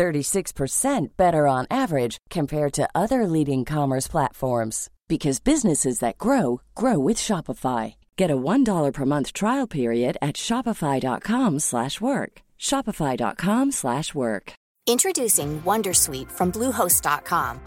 36% 0.00 1.08
better 1.18 1.46
on 1.46 1.66
average 1.70 2.16
compared 2.30 2.72
to 2.72 2.88
other 2.94 3.26
leading 3.26 3.66
commerce 3.66 4.08
platforms 4.08 4.88
because 5.08 5.40
businesses 5.40 5.98
that 5.98 6.16
grow 6.16 6.62
grow 6.74 6.98
with 6.98 7.18
Shopify. 7.18 7.94
Get 8.16 8.30
a 8.30 8.42
$1 8.52 8.92
per 8.94 9.04
month 9.04 9.34
trial 9.34 9.66
period 9.66 10.16
at 10.22 10.36
shopify.com/work. 10.36 12.32
shopify.com/work. 12.58 14.52
Introducing 14.86 15.50
Wondersuite 15.70 16.30
from 16.38 16.50
bluehost.com. 16.50 17.60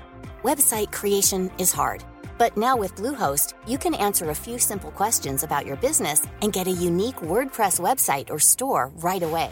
Website 0.43 0.91
creation 0.99 1.52
is 1.57 1.71
hard, 1.79 2.03
but 2.39 2.57
now 2.57 2.75
with 2.81 2.95
Bluehost, 2.95 3.53
you 3.67 3.77
can 3.77 3.95
answer 4.07 4.29
a 4.29 4.41
few 4.45 4.57
simple 4.57 4.91
questions 4.91 5.43
about 5.43 5.65
your 5.67 5.77
business 5.77 6.19
and 6.41 6.55
get 6.57 6.67
a 6.67 6.81
unique 6.89 7.21
WordPress 7.31 7.79
website 7.88 8.29
or 8.31 8.39
store 8.39 8.91
right 8.95 9.23
away. 9.23 9.52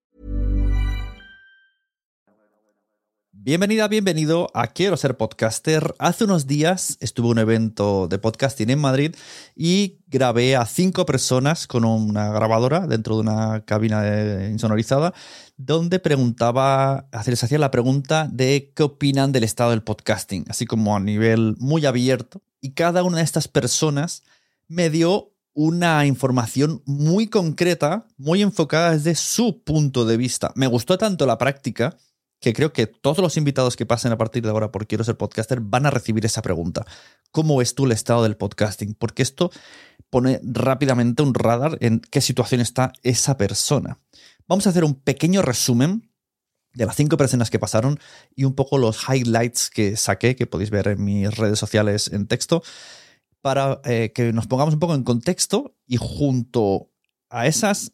Bienvenida, 3.43 3.87
bienvenido 3.87 4.51
a 4.53 4.67
Quiero 4.67 4.95
ser 4.97 5.17
podcaster. 5.17 5.95
Hace 5.97 6.25
unos 6.25 6.45
días 6.45 6.97
estuve 6.99 7.25
en 7.25 7.31
un 7.31 7.39
evento 7.39 8.07
de 8.07 8.19
podcasting 8.19 8.69
en 8.69 8.77
Madrid 8.77 9.15
y 9.55 9.97
grabé 10.05 10.55
a 10.55 10.67
cinco 10.67 11.07
personas 11.07 11.65
con 11.65 11.83
una 11.83 12.31
grabadora 12.31 12.85
dentro 12.85 13.15
de 13.15 13.21
una 13.21 13.65
cabina 13.65 14.03
de- 14.03 14.51
insonorizada 14.51 15.15
donde 15.57 15.97
preguntaba, 15.97 17.07
les 17.25 17.43
hacía 17.43 17.57
la 17.57 17.71
pregunta 17.71 18.29
de 18.31 18.71
qué 18.75 18.83
opinan 18.83 19.31
del 19.31 19.43
estado 19.43 19.71
del 19.71 19.81
podcasting, 19.81 20.45
así 20.47 20.67
como 20.67 20.95
a 20.95 20.99
nivel 20.99 21.55
muy 21.57 21.87
abierto. 21.87 22.43
Y 22.61 22.73
cada 22.73 23.01
una 23.01 23.17
de 23.17 23.23
estas 23.23 23.47
personas 23.47 24.21
me 24.67 24.91
dio 24.91 25.33
una 25.53 26.05
información 26.05 26.83
muy 26.85 27.25
concreta, 27.25 28.05
muy 28.17 28.43
enfocada 28.43 28.91
desde 28.91 29.15
su 29.15 29.63
punto 29.63 30.05
de 30.05 30.17
vista. 30.17 30.51
Me 30.53 30.67
gustó 30.67 30.99
tanto 30.99 31.25
la 31.25 31.39
práctica 31.39 31.97
que 32.41 32.53
creo 32.53 32.73
que 32.73 32.87
todos 32.87 33.19
los 33.19 33.37
invitados 33.37 33.77
que 33.77 33.85
pasen 33.85 34.11
a 34.11 34.17
partir 34.17 34.43
de 34.43 34.49
ahora 34.49 34.71
por 34.71 34.87
Quiero 34.87 35.03
ser 35.03 35.15
podcaster 35.15 35.61
van 35.61 35.85
a 35.85 35.91
recibir 35.91 36.25
esa 36.25 36.41
pregunta. 36.41 36.85
¿Cómo 37.31 37.55
ves 37.57 37.75
tú 37.75 37.85
el 37.85 37.91
estado 37.91 38.23
del 38.23 38.35
podcasting? 38.35 38.95
Porque 38.95 39.21
esto 39.21 39.51
pone 40.09 40.41
rápidamente 40.43 41.21
un 41.21 41.35
radar 41.35 41.77
en 41.81 41.99
qué 41.99 42.19
situación 42.19 42.59
está 42.59 42.93
esa 43.03 43.37
persona. 43.37 43.99
Vamos 44.47 44.65
a 44.65 44.71
hacer 44.71 44.83
un 44.83 44.95
pequeño 44.95 45.43
resumen 45.43 46.11
de 46.73 46.85
las 46.85 46.95
cinco 46.95 47.15
personas 47.15 47.51
que 47.51 47.59
pasaron 47.59 47.99
y 48.35 48.45
un 48.45 48.55
poco 48.55 48.79
los 48.79 49.07
highlights 49.07 49.69
que 49.69 49.95
saqué, 49.95 50.35
que 50.35 50.47
podéis 50.47 50.71
ver 50.71 50.87
en 50.87 51.03
mis 51.03 51.37
redes 51.37 51.59
sociales 51.59 52.09
en 52.11 52.27
texto, 52.27 52.63
para 53.41 53.81
eh, 53.85 54.11
que 54.13 54.33
nos 54.33 54.47
pongamos 54.47 54.73
un 54.73 54.79
poco 54.79 54.95
en 54.95 55.03
contexto 55.03 55.75
y 55.85 55.97
junto 55.97 56.89
a 57.29 57.45
esas 57.45 57.93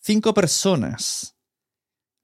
cinco 0.00 0.34
personas 0.34 1.36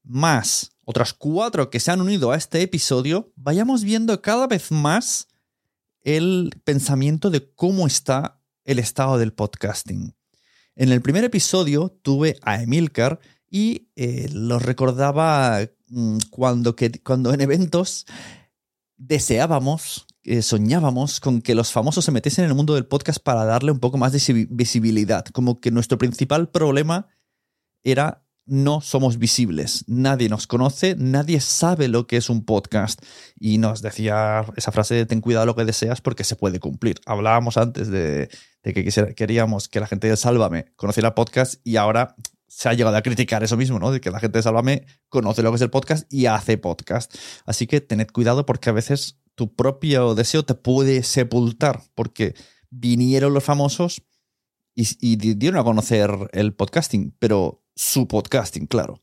más 0.04 0.73
otras 0.84 1.12
cuatro 1.14 1.70
que 1.70 1.80
se 1.80 1.90
han 1.90 2.00
unido 2.00 2.30
a 2.32 2.36
este 2.36 2.62
episodio, 2.62 3.32
vayamos 3.36 3.84
viendo 3.84 4.20
cada 4.22 4.46
vez 4.46 4.70
más 4.70 5.28
el 6.02 6.50
pensamiento 6.64 7.30
de 7.30 7.50
cómo 7.54 7.86
está 7.86 8.40
el 8.64 8.78
estado 8.78 9.18
del 9.18 9.32
podcasting. 9.32 10.14
En 10.76 10.90
el 10.92 11.00
primer 11.00 11.24
episodio 11.24 11.96
tuve 12.02 12.36
a 12.42 12.62
Emilcar 12.62 13.20
y 13.50 13.88
eh, 13.96 14.28
lo 14.32 14.58
recordaba 14.58 15.60
mm, 15.88 16.18
cuando, 16.30 16.74
que, 16.74 16.90
cuando 17.02 17.32
en 17.32 17.40
eventos 17.40 18.06
deseábamos, 18.96 20.06
eh, 20.24 20.42
soñábamos 20.42 21.20
con 21.20 21.40
que 21.42 21.54
los 21.54 21.70
famosos 21.72 22.04
se 22.04 22.10
metiesen 22.12 22.44
en 22.44 22.50
el 22.50 22.56
mundo 22.56 22.74
del 22.74 22.86
podcast 22.86 23.20
para 23.22 23.44
darle 23.44 23.70
un 23.72 23.78
poco 23.80 23.98
más 23.98 24.12
de 24.12 24.18
visi- 24.18 24.48
visibilidad. 24.50 25.24
Como 25.26 25.60
que 25.60 25.70
nuestro 25.70 25.98
principal 25.98 26.48
problema 26.50 27.06
era 27.82 28.23
no 28.46 28.80
somos 28.82 29.18
visibles, 29.18 29.84
nadie 29.86 30.28
nos 30.28 30.46
conoce, 30.46 30.96
nadie 30.98 31.40
sabe 31.40 31.88
lo 31.88 32.06
que 32.06 32.16
es 32.18 32.28
un 32.28 32.44
podcast. 32.44 33.02
Y 33.38 33.58
nos 33.58 33.80
decía 33.80 34.44
esa 34.56 34.70
frase 34.72 34.94
de 34.94 35.06
ten 35.06 35.20
cuidado 35.20 35.46
lo 35.46 35.56
que 35.56 35.64
deseas 35.64 36.00
porque 36.00 36.24
se 36.24 36.36
puede 36.36 36.60
cumplir. 36.60 37.00
Hablábamos 37.06 37.56
antes 37.56 37.88
de, 37.88 38.28
que 38.62 38.84
quisiera- 38.84 39.14
queríamos 39.14 39.68
que 39.68 39.80
la 39.80 39.86
gente 39.86 40.08
de 40.08 40.16
Sálvame 40.16 40.66
conociera 40.76 41.14
podcast 41.14 41.54
y 41.64 41.76
ahora 41.76 42.14
se 42.46 42.68
ha 42.68 42.74
llegado 42.74 42.96
a 42.96 43.02
criticar 43.02 43.42
eso 43.42 43.56
mismo, 43.56 43.78
¿no? 43.78 43.90
De 43.90 44.00
que 44.00 44.10
la 44.10 44.20
gente 44.20 44.38
de 44.38 44.42
Sálvame 44.42 44.84
conoce 45.08 45.42
lo 45.42 45.50
que 45.50 45.56
es 45.56 45.62
el 45.62 45.70
podcast 45.70 46.12
y 46.12 46.26
hace 46.26 46.58
podcast. 46.58 47.14
Así 47.46 47.66
que 47.66 47.80
tened 47.80 48.10
cuidado 48.12 48.46
porque 48.46 48.68
a 48.70 48.72
veces 48.74 49.18
tu 49.34 49.54
propio 49.56 50.14
deseo 50.14 50.44
te 50.44 50.54
puede 50.54 51.02
sepultar 51.02 51.82
porque 51.94 52.34
vinieron 52.70 53.32
los 53.34 53.42
famosos 53.42 54.02
y, 54.76 54.86
y 55.00 55.16
di- 55.16 55.34
dieron 55.34 55.58
a 55.58 55.64
conocer 55.64 56.10
el 56.32 56.54
podcasting, 56.54 57.16
pero 57.18 57.63
su 57.74 58.08
podcasting, 58.08 58.66
claro. 58.66 59.02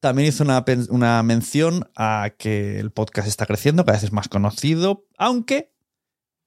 También 0.00 0.28
hizo 0.28 0.44
una, 0.44 0.64
una 0.90 1.22
mención 1.22 1.90
a 1.96 2.30
que 2.38 2.78
el 2.78 2.92
podcast 2.92 3.26
está 3.26 3.46
creciendo, 3.46 3.84
cada 3.84 3.96
vez 3.96 4.04
es 4.04 4.12
más 4.12 4.28
conocido, 4.28 5.06
aunque 5.16 5.72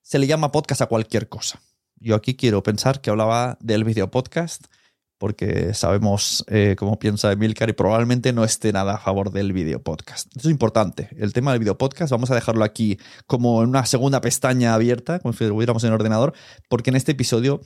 se 0.01 0.19
le 0.19 0.27
llama 0.27 0.51
podcast 0.51 0.81
a 0.81 0.87
cualquier 0.87 1.27
cosa. 1.27 1.61
Yo 1.97 2.15
aquí 2.15 2.35
quiero 2.35 2.63
pensar 2.63 3.01
que 3.01 3.09
hablaba 3.09 3.57
del 3.61 3.83
video 3.83 4.09
podcast, 4.09 4.65
porque 5.17 5.75
sabemos 5.75 6.43
eh, 6.47 6.75
cómo 6.79 6.97
piensa 6.97 7.31
Emilcar 7.31 7.69
y 7.69 7.73
probablemente 7.73 8.33
no 8.33 8.43
esté 8.43 8.73
nada 8.73 8.95
a 8.95 8.97
favor 8.97 9.31
del 9.31 9.53
video 9.53 9.79
podcast. 9.83 10.35
Eso 10.35 10.47
es 10.47 10.51
importante. 10.51 11.09
El 11.15 11.31
tema 11.31 11.51
del 11.51 11.59
video 11.59 11.77
podcast, 11.77 12.11
vamos 12.11 12.31
a 12.31 12.35
dejarlo 12.35 12.63
aquí 12.63 12.97
como 13.27 13.61
en 13.61 13.69
una 13.69 13.85
segunda 13.85 14.19
pestaña 14.19 14.73
abierta, 14.73 15.19
como 15.19 15.33
si 15.33 15.45
lo 15.45 15.53
hubiéramos 15.53 15.83
en 15.83 15.89
el 15.89 15.93
ordenador, 15.93 16.33
porque 16.69 16.89
en 16.89 16.95
este 16.95 17.11
episodio 17.11 17.61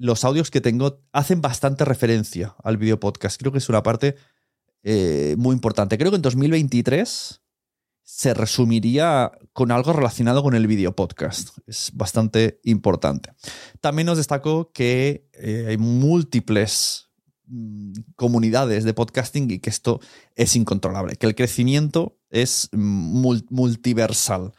los 0.00 0.24
audios 0.24 0.50
que 0.50 0.62
tengo 0.62 1.02
hacen 1.12 1.42
bastante 1.42 1.84
referencia 1.84 2.56
al 2.64 2.78
video 2.78 2.98
podcast. 2.98 3.38
Creo 3.38 3.52
que 3.52 3.58
es 3.58 3.68
una 3.68 3.82
parte 3.82 4.16
eh, 4.82 5.34
muy 5.36 5.52
importante. 5.54 5.98
Creo 5.98 6.10
que 6.10 6.16
en 6.16 6.22
2023 6.22 7.42
se 8.02 8.34
resumiría 8.34 9.30
con 9.52 9.70
algo 9.70 9.92
relacionado 9.92 10.42
con 10.42 10.54
el 10.54 10.66
video 10.66 10.96
podcast. 10.96 11.50
Es 11.66 11.90
bastante 11.92 12.60
importante. 12.64 13.30
También 13.82 14.06
nos 14.06 14.16
destacó 14.16 14.72
que 14.72 15.28
eh, 15.34 15.66
hay 15.68 15.76
múltiples 15.76 17.10
mm, 17.46 17.92
comunidades 18.16 18.84
de 18.84 18.94
podcasting 18.94 19.50
y 19.50 19.58
que 19.58 19.68
esto 19.68 20.00
es 20.34 20.56
incontrolable, 20.56 21.16
que 21.16 21.26
el 21.26 21.34
crecimiento 21.34 22.16
es 22.30 22.70
mul- 22.72 23.46
multiversal, 23.50 24.54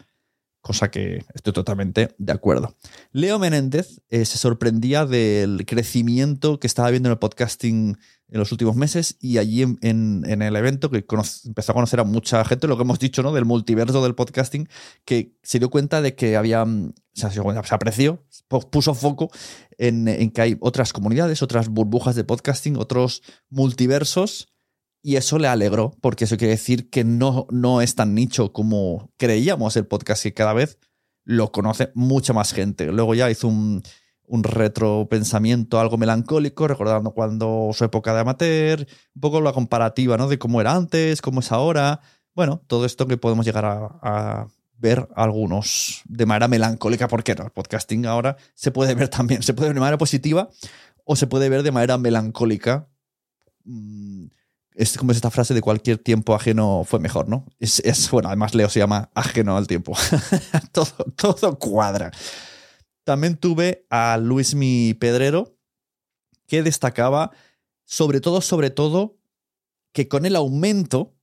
cosa 0.62 0.92
que 0.92 1.26
estoy 1.34 1.54
totalmente 1.54 2.14
de 2.18 2.32
acuerdo. 2.32 2.76
Leo 3.12 3.40
Menéndez 3.40 4.02
eh, 4.10 4.26
se 4.26 4.38
sorprendía 4.38 5.06
del 5.06 5.66
crecimiento 5.66 6.60
que 6.60 6.68
estaba 6.68 6.92
viendo 6.92 7.10
en 7.10 7.14
el 7.14 7.20
podcasting 7.20 7.98
en 8.30 8.40
los 8.40 8.52
últimos 8.52 8.76
meses 8.76 9.18
y 9.20 9.40
allí 9.40 9.64
en, 9.64 10.24
el 10.26 10.56
evento 10.56 10.90
que 10.90 11.04
empezó 11.46 11.72
a 11.72 11.76
conocer 11.76 12.00
a 12.00 12.04
mucha 12.06 12.46
gente, 12.46 12.68
lo 12.68 12.78
que 12.78 12.84
hemos 12.84 13.00
dicho, 13.00 13.24
¿no? 13.24 13.34
Del 13.34 13.44
multiverso 13.44 14.02
del 14.04 14.16
podcasting, 14.16 14.70
que 15.04 15.36
se 15.44 15.60
dio 15.60 15.70
cuenta 15.70 16.02
de 16.02 16.16
que 16.16 16.38
había, 16.38 16.64
mm, 16.64 16.90
o 16.90 16.94
sea, 17.14 17.30
se 17.30 17.42
apreció, 17.76 18.24
pu- 18.50 18.70
puso 18.70 18.94
foco 18.94 19.30
en 19.78 20.32
que 20.32 20.42
hay 20.42 20.58
otras 20.62 20.94
comunidades, 20.94 21.42
otras 21.42 21.68
burbujas 21.68 22.16
de 22.16 22.24
podcasting, 22.24 22.78
otros 22.78 23.22
multiversos 23.50 24.48
Y 25.04 25.16
eso 25.16 25.40
le 25.40 25.48
alegró, 25.48 25.96
porque 26.02 26.26
eso 26.26 26.38
quiere 26.38 26.54
decir 26.54 26.90
que 26.90 27.04
no, 27.04 27.48
no 27.50 27.82
es 27.82 27.96
tan 27.96 28.14
nicho 28.14 28.54
como 28.54 29.12
creíamos 29.18 29.76
el 29.76 29.88
podcast, 29.88 30.24
que 30.24 30.34
cada 30.34 30.54
vez 30.54 30.78
lo 31.24 31.52
conoce 31.52 31.92
mucha 31.96 32.34
más 32.34 32.54
gente. 32.54 32.86
Luego 32.92 33.16
ya 33.16 33.30
hizo 33.32 33.48
un, 33.48 33.82
un 34.32 34.46
retropensamiento 34.46 35.78
algo 35.78 35.98
melancólico, 35.98 36.66
recordando 36.66 37.12
cuando 37.12 37.72
su 37.74 37.84
época 37.84 38.14
de 38.14 38.22
amateur, 38.22 38.88
un 39.14 39.22
poco 39.22 39.42
la 39.42 39.52
comparativa, 39.52 40.16
¿no? 40.16 40.30
De 40.30 40.40
cómo 40.40 40.62
era 40.62 40.74
antes, 40.74 41.22
cómo 41.22 41.42
es 41.42 41.52
ahora. 41.52 42.00
Bueno, 42.34 42.62
todo 42.68 42.86
esto 42.86 43.08
que 43.08 43.18
podemos 43.18 43.46
llegar 43.46 43.66
a, 43.66 44.48
ver 44.78 45.08
algunos 45.16 46.02
de 46.06 46.26
manera 46.26 46.48
melancólica, 46.48 47.10
porque 47.10 47.34
el 47.34 47.52
podcasting 47.52 48.06
ahora 48.06 48.38
se 48.56 48.72
puede 48.72 48.96
ver 48.96 49.10
también, 49.10 49.44
se 49.44 49.54
puede 49.54 49.68
ver 49.68 49.76
de 49.76 49.82
manera 49.82 49.98
positiva 49.98 50.50
o 51.04 51.16
se 51.16 51.28
puede 51.28 51.50
ver 51.50 51.62
de 51.62 51.72
manera 51.72 51.98
melancólica. 51.98 52.88
Es 54.74 54.98
como 54.98 55.12
es 55.12 55.18
esta 55.18 55.32
frase 55.32 55.54
de 55.54 55.62
cualquier 55.62 55.98
tiempo 55.98 56.34
ajeno 56.34 56.84
fue 56.86 57.00
mejor, 57.00 57.28
¿no? 57.28 57.46
Es, 57.60 57.80
es 57.80 58.10
bueno, 58.10 58.30
además 58.30 58.56
Leo 58.56 58.70
se 58.70 58.80
llama 58.80 59.12
ajeno 59.14 59.58
al 59.58 59.68
tiempo. 59.68 59.96
todo, 60.72 60.92
todo 61.16 61.60
cuadra. 61.60 62.12
También 63.04 63.36
tuve 63.36 63.86
a 63.90 64.18
Luismi 64.18 64.94
Pedrero, 64.94 65.58
que 66.48 66.64
destacaba 66.64 67.32
sobre 67.86 68.22
todo, 68.22 68.40
sobre 68.42 68.70
todo, 68.70 69.18
que 69.92 70.08
con 70.08 70.26
el 70.26 70.36
aumento 70.36 71.14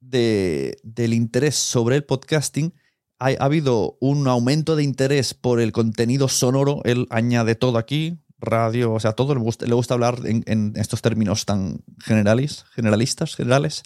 de, 0.00 0.78
del 0.82 1.14
interés 1.14 1.54
sobre 1.54 1.96
el 1.96 2.04
podcasting, 2.04 2.74
ha, 3.18 3.28
ha 3.30 3.44
habido 3.44 3.96
un 4.00 4.28
aumento 4.28 4.76
de 4.76 4.84
interés 4.84 5.32
por 5.32 5.60
el 5.60 5.72
contenido 5.72 6.28
sonoro. 6.28 6.82
Él 6.84 7.06
añade 7.10 7.54
todo 7.54 7.78
aquí, 7.78 8.18
radio, 8.40 8.92
o 8.92 9.00
sea, 9.00 9.12
todo 9.12 9.34
le 9.34 9.40
gusta, 9.40 9.94
hablar 9.94 10.20
en, 10.24 10.72
estos 10.76 11.02
términos 11.02 11.44
tan 11.44 11.82
generalis, 12.00 12.64
generalistas, 12.72 13.34
generales, 13.34 13.82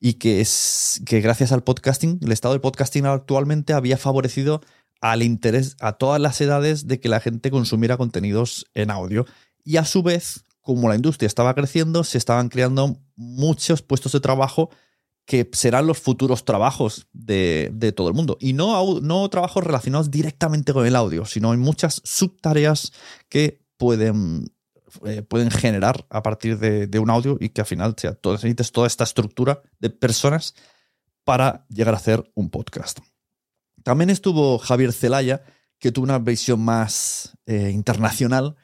y 0.00 0.14
que 0.14 0.40
es 0.40 1.02
que 1.04 1.20
gracias 1.20 1.52
al 1.52 1.62
podcasting, 1.62 2.20
el 2.22 2.32
estado 2.32 2.54
del 2.54 2.60
podcasting 2.60 3.06
actualmente 3.06 3.72
había 3.72 3.98
favorecido 3.98 4.60
al 5.00 5.22
interés 5.22 5.76
a 5.80 5.92
todas 5.94 6.20
las 6.20 6.40
edades 6.40 6.86
de 6.86 7.00
que 7.00 7.08
la 7.08 7.20
gente 7.20 7.50
consumiera 7.50 7.96
contenidos 7.96 8.66
en 8.74 8.90
audio. 8.90 9.26
Y 9.64 9.76
a 9.76 9.84
su 9.84 10.02
vez, 10.02 10.44
como 10.60 10.88
la 10.88 10.96
industria 10.96 11.26
estaba 11.26 11.54
creciendo, 11.54 12.04
se 12.04 12.18
estaban 12.18 12.48
creando 12.48 12.98
muchos 13.16 13.82
puestos 13.82 14.12
de 14.12 14.20
trabajo 14.20 14.70
que 15.30 15.48
serán 15.52 15.86
los 15.86 15.98
futuros 15.98 16.44
trabajos 16.44 17.06
de, 17.12 17.70
de 17.72 17.92
todo 17.92 18.08
el 18.08 18.14
mundo. 18.14 18.36
Y 18.40 18.52
no, 18.52 19.00
no 19.00 19.28
trabajos 19.28 19.62
relacionados 19.62 20.10
directamente 20.10 20.72
con 20.72 20.86
el 20.86 20.96
audio, 20.96 21.24
sino 21.24 21.52
hay 21.52 21.56
muchas 21.56 22.02
subtareas 22.04 22.92
que 23.28 23.59
pueden, 23.80 24.52
eh, 25.06 25.22
pueden 25.22 25.50
generar 25.50 26.06
a 26.10 26.22
partir 26.22 26.58
de, 26.58 26.98
un 26.98 27.08
audio 27.08 27.38
y 27.40 27.48
que 27.48 27.62
al 27.62 27.66
final 27.66 27.94
sea, 27.96 28.18
necesites 28.22 28.72
toda 28.72 28.86
esta 28.86 29.04
estructura 29.04 29.62
de 29.78 29.88
personas 29.88 30.54
para 31.24 31.64
llegar 31.70 31.94
a 31.94 31.96
hacer 31.96 32.30
un 32.34 32.50
podcast. 32.50 32.98
También 33.82 34.10
estuvo 34.10 34.58
Javier 34.58 34.92
Zelaya, 34.92 35.42
que 35.78 35.92
tuvo 35.92 36.04
una 36.04 36.18
visión 36.18 36.60
más 36.60 37.38
eh, 37.46 37.70
internacional, 37.70 38.54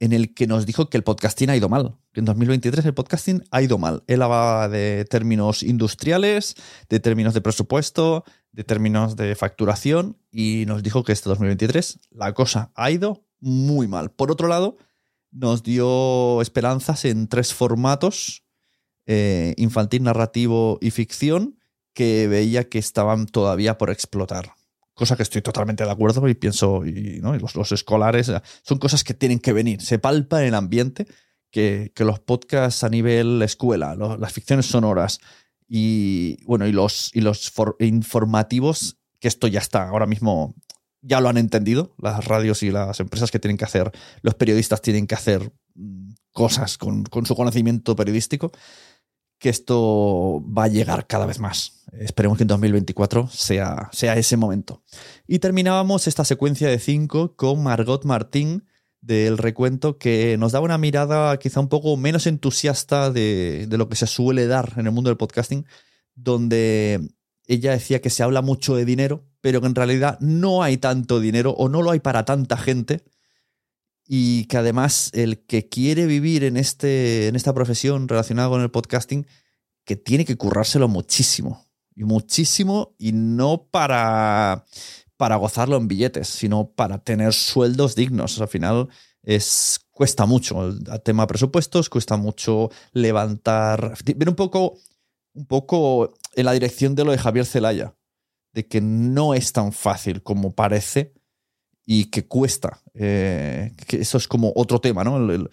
en 0.00 0.12
el 0.12 0.34
que 0.34 0.46
nos 0.46 0.66
dijo 0.66 0.90
que 0.90 0.98
el 0.98 1.02
podcasting 1.02 1.48
ha 1.48 1.56
ido 1.56 1.70
mal. 1.70 1.96
En 2.12 2.26
2023 2.26 2.84
el 2.84 2.92
podcasting 2.92 3.42
ha 3.50 3.62
ido 3.62 3.78
mal. 3.78 4.04
Él 4.06 4.20
hablaba 4.20 4.68
de 4.68 5.06
términos 5.06 5.62
industriales, 5.62 6.56
de 6.90 7.00
términos 7.00 7.32
de 7.32 7.40
presupuesto, 7.40 8.22
de 8.52 8.64
términos 8.64 9.16
de 9.16 9.34
facturación, 9.34 10.16
y 10.30 10.64
nos 10.66 10.82
dijo 10.82 11.04
que 11.04 11.12
este 11.12 11.28
2023 11.28 12.00
la 12.10 12.32
cosa 12.34 12.72
ha 12.74 12.90
ido 12.90 13.24
muy 13.40 13.88
mal. 13.88 14.10
Por 14.10 14.30
otro 14.30 14.48
lado, 14.48 14.76
nos 15.30 15.62
dio 15.62 16.40
esperanzas 16.40 17.04
en 17.04 17.28
tres 17.28 17.54
formatos, 17.54 18.44
eh, 19.06 19.54
infantil, 19.56 20.02
narrativo 20.02 20.78
y 20.80 20.90
ficción, 20.90 21.58
que 21.94 22.28
veía 22.28 22.68
que 22.68 22.78
estaban 22.78 23.26
todavía 23.26 23.78
por 23.78 23.90
explotar. 23.90 24.52
Cosa 24.94 25.16
que 25.16 25.22
estoy 25.22 25.42
totalmente 25.42 25.84
de 25.84 25.90
acuerdo 25.90 26.28
y 26.28 26.34
pienso, 26.34 26.84
y, 26.84 27.20
¿no? 27.20 27.34
los, 27.36 27.72
escolares, 27.72 28.32
son 28.62 28.78
cosas 28.78 29.04
que 29.04 29.14
tienen 29.14 29.38
que 29.38 29.52
venir. 29.52 29.82
Se 29.82 29.98
palpa 29.98 30.40
en 30.40 30.48
el 30.48 30.54
ambiente 30.54 31.06
que, 31.50 31.92
que 31.94 32.04
los 32.04 32.20
podcasts 32.20 32.84
a 32.84 32.88
nivel 32.88 33.40
escuela, 33.42 33.94
las 33.94 34.32
ficciones 34.32 34.66
sonoras 34.66 35.20
y, 35.68 36.42
bueno, 36.44 36.66
y 36.66 36.72
los, 36.72 37.10
y 37.14 37.20
los 37.20 37.50
for- 37.50 37.76
informativos, 37.80 38.96
que 39.20 39.28
esto 39.28 39.46
ya 39.46 39.60
está, 39.60 39.88
ahora 39.88 40.06
mismo 40.06 40.54
ya 41.00 41.20
lo 41.20 41.28
han 41.28 41.36
entendido, 41.38 41.94
las 41.98 42.24
radios 42.24 42.62
y 42.62 42.70
las 42.70 42.98
empresas 43.00 43.30
que 43.30 43.38
tienen 43.38 43.56
que 43.56 43.64
hacer, 43.64 43.92
los 44.22 44.34
periodistas 44.34 44.82
tienen 44.82 45.06
que 45.06 45.14
hacer 45.14 45.52
mm, 45.74 46.10
cosas 46.32 46.78
con, 46.78 47.04
con 47.04 47.26
su 47.26 47.36
conocimiento 47.36 47.94
periodístico 47.94 48.50
que 49.38 49.50
esto 49.50 50.42
va 50.46 50.64
a 50.64 50.68
llegar 50.68 51.06
cada 51.06 51.24
vez 51.24 51.38
más. 51.38 51.84
Esperemos 51.92 52.38
que 52.38 52.42
en 52.42 52.48
2024 52.48 53.28
sea, 53.28 53.88
sea 53.92 54.16
ese 54.16 54.36
momento. 54.36 54.82
Y 55.28 55.38
terminábamos 55.38 56.08
esta 56.08 56.24
secuencia 56.24 56.68
de 56.68 56.80
cinco 56.80 57.36
con 57.36 57.62
Margot 57.62 58.04
Martín 58.04 58.64
del 59.00 59.38
recuento 59.38 59.98
que 59.98 60.36
nos 60.38 60.52
daba 60.52 60.64
una 60.64 60.78
mirada 60.78 61.38
quizá 61.38 61.60
un 61.60 61.68
poco 61.68 61.96
menos 61.96 62.26
entusiasta 62.26 63.10
de, 63.10 63.66
de 63.68 63.78
lo 63.78 63.88
que 63.88 63.96
se 63.96 64.06
suele 64.06 64.46
dar 64.46 64.74
en 64.76 64.86
el 64.86 64.92
mundo 64.92 65.10
del 65.10 65.16
podcasting, 65.16 65.66
donde 66.14 67.00
ella 67.46 67.72
decía 67.72 68.00
que 68.00 68.10
se 68.10 68.22
habla 68.22 68.42
mucho 68.42 68.76
de 68.76 68.84
dinero, 68.84 69.24
pero 69.40 69.60
que 69.60 69.68
en 69.68 69.74
realidad 69.74 70.18
no 70.20 70.62
hay 70.62 70.76
tanto 70.76 71.20
dinero 71.20 71.52
o 71.52 71.68
no 71.68 71.82
lo 71.82 71.90
hay 71.90 72.00
para 72.00 72.24
tanta 72.24 72.56
gente 72.56 73.04
y 74.08 74.46
que 74.46 74.56
además 74.56 75.10
el 75.12 75.44
que 75.44 75.68
quiere 75.68 76.06
vivir 76.06 76.42
en, 76.42 76.56
este, 76.56 77.28
en 77.28 77.36
esta 77.36 77.52
profesión 77.52 78.08
relacionada 78.08 78.48
con 78.48 78.62
el 78.62 78.70
podcasting, 78.70 79.26
que 79.84 79.96
tiene 79.96 80.24
que 80.24 80.36
currárselo 80.36 80.88
muchísimo, 80.88 81.66
y 81.94 82.04
muchísimo, 82.04 82.94
y 82.96 83.12
no 83.12 83.68
para, 83.70 84.64
para 85.18 85.36
gozarlo 85.36 85.76
en 85.76 85.88
billetes, 85.88 86.28
sino 86.28 86.70
para 86.70 87.04
tener 87.04 87.34
sueldos 87.34 87.94
dignos. 87.94 88.40
Al 88.40 88.48
final 88.48 88.88
es, 89.22 89.80
cuesta 89.90 90.24
mucho 90.24 90.66
el 90.68 91.02
tema 91.04 91.26
presupuestos, 91.26 91.90
cuesta 91.90 92.16
mucho 92.16 92.70
levantar, 92.92 93.94
ver 94.16 94.28
un 94.30 94.36
poco, 94.36 94.78
un 95.34 95.44
poco 95.44 96.14
en 96.34 96.46
la 96.46 96.52
dirección 96.52 96.94
de 96.94 97.04
lo 97.04 97.10
de 97.10 97.18
Javier 97.18 97.44
Zelaya, 97.44 97.94
de 98.54 98.66
que 98.66 98.80
no 98.80 99.34
es 99.34 99.52
tan 99.52 99.72
fácil 99.72 100.22
como 100.22 100.54
parece 100.54 101.12
y 101.84 102.06
que 102.06 102.26
cuesta. 102.26 102.80
Eh, 102.94 103.72
que 103.86 104.00
eso 104.00 104.18
es 104.18 104.28
como 104.28 104.52
otro 104.54 104.80
tema, 104.80 105.04
¿no? 105.04 105.18
El- 105.30 105.50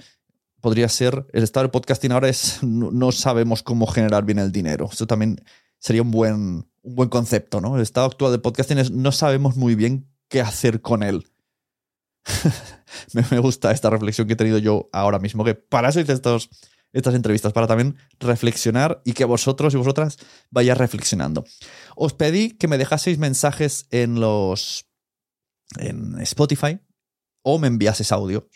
podría 0.62 0.90
ser, 0.90 1.28
el 1.32 1.44
estado 1.44 1.72
podcasting 1.72 2.12
ahora 2.12 2.28
es, 2.30 2.64
no, 2.64 2.90
no 2.90 3.12
sabemos 3.12 3.62
cómo 3.62 3.86
generar 3.86 4.26
bien 4.26 4.40
el 4.40 4.52
dinero. 4.52 4.90
Eso 4.92 5.06
también 5.06 5.40
sería 5.78 6.02
un 6.02 6.10
buen, 6.10 6.68
un 6.86 6.96
buen 6.96 7.10
concepto, 7.10 7.62
¿no? 7.62 7.76
El 7.76 7.82
estado 7.82 8.06
actual 8.06 8.32
del 8.32 8.42
podcasting 8.42 8.78
es, 8.78 8.92
no 8.92 9.12
sabemos 9.12 9.58
muy 9.58 9.76
bien 9.76 10.08
qué 10.30 10.42
hacer 10.42 10.82
con 10.82 11.04
él. 11.04 11.28
me, 13.14 13.40
gusta 13.40 13.72
esta 13.72 13.90
reflexión 13.90 14.28
que 14.28 14.34
he 14.34 14.38
tenido 14.38 14.58
yo 14.60 14.90
ahora 14.94 15.20
mismo, 15.20 15.44
que 15.44 15.56
para 15.56 15.90
eso 15.90 16.00
hice 16.00 16.14
estas 16.14 17.16
entrevistas, 17.16 17.54
para 17.54 17.68
también 17.68 17.98
reflexionar 18.20 19.02
y 19.04 19.14
que 19.14 19.26
vosotros 19.26 19.74
y 19.74 19.78
vosotras 19.78 20.18
vayáis 20.50 20.78
reflexionando. 20.78 21.44
Os 21.96 22.14
pedí 22.14 22.52
que 22.52 22.68
me 22.68 22.78
dejaseis 22.78 23.18
mensajes 23.18 23.88
en 23.92 24.20
los 24.20 24.86
en 25.78 26.22
Spotify 26.22 26.80
o 27.42 27.58
me 27.58 27.68
enviases 27.68 28.12
audio. 28.12 28.48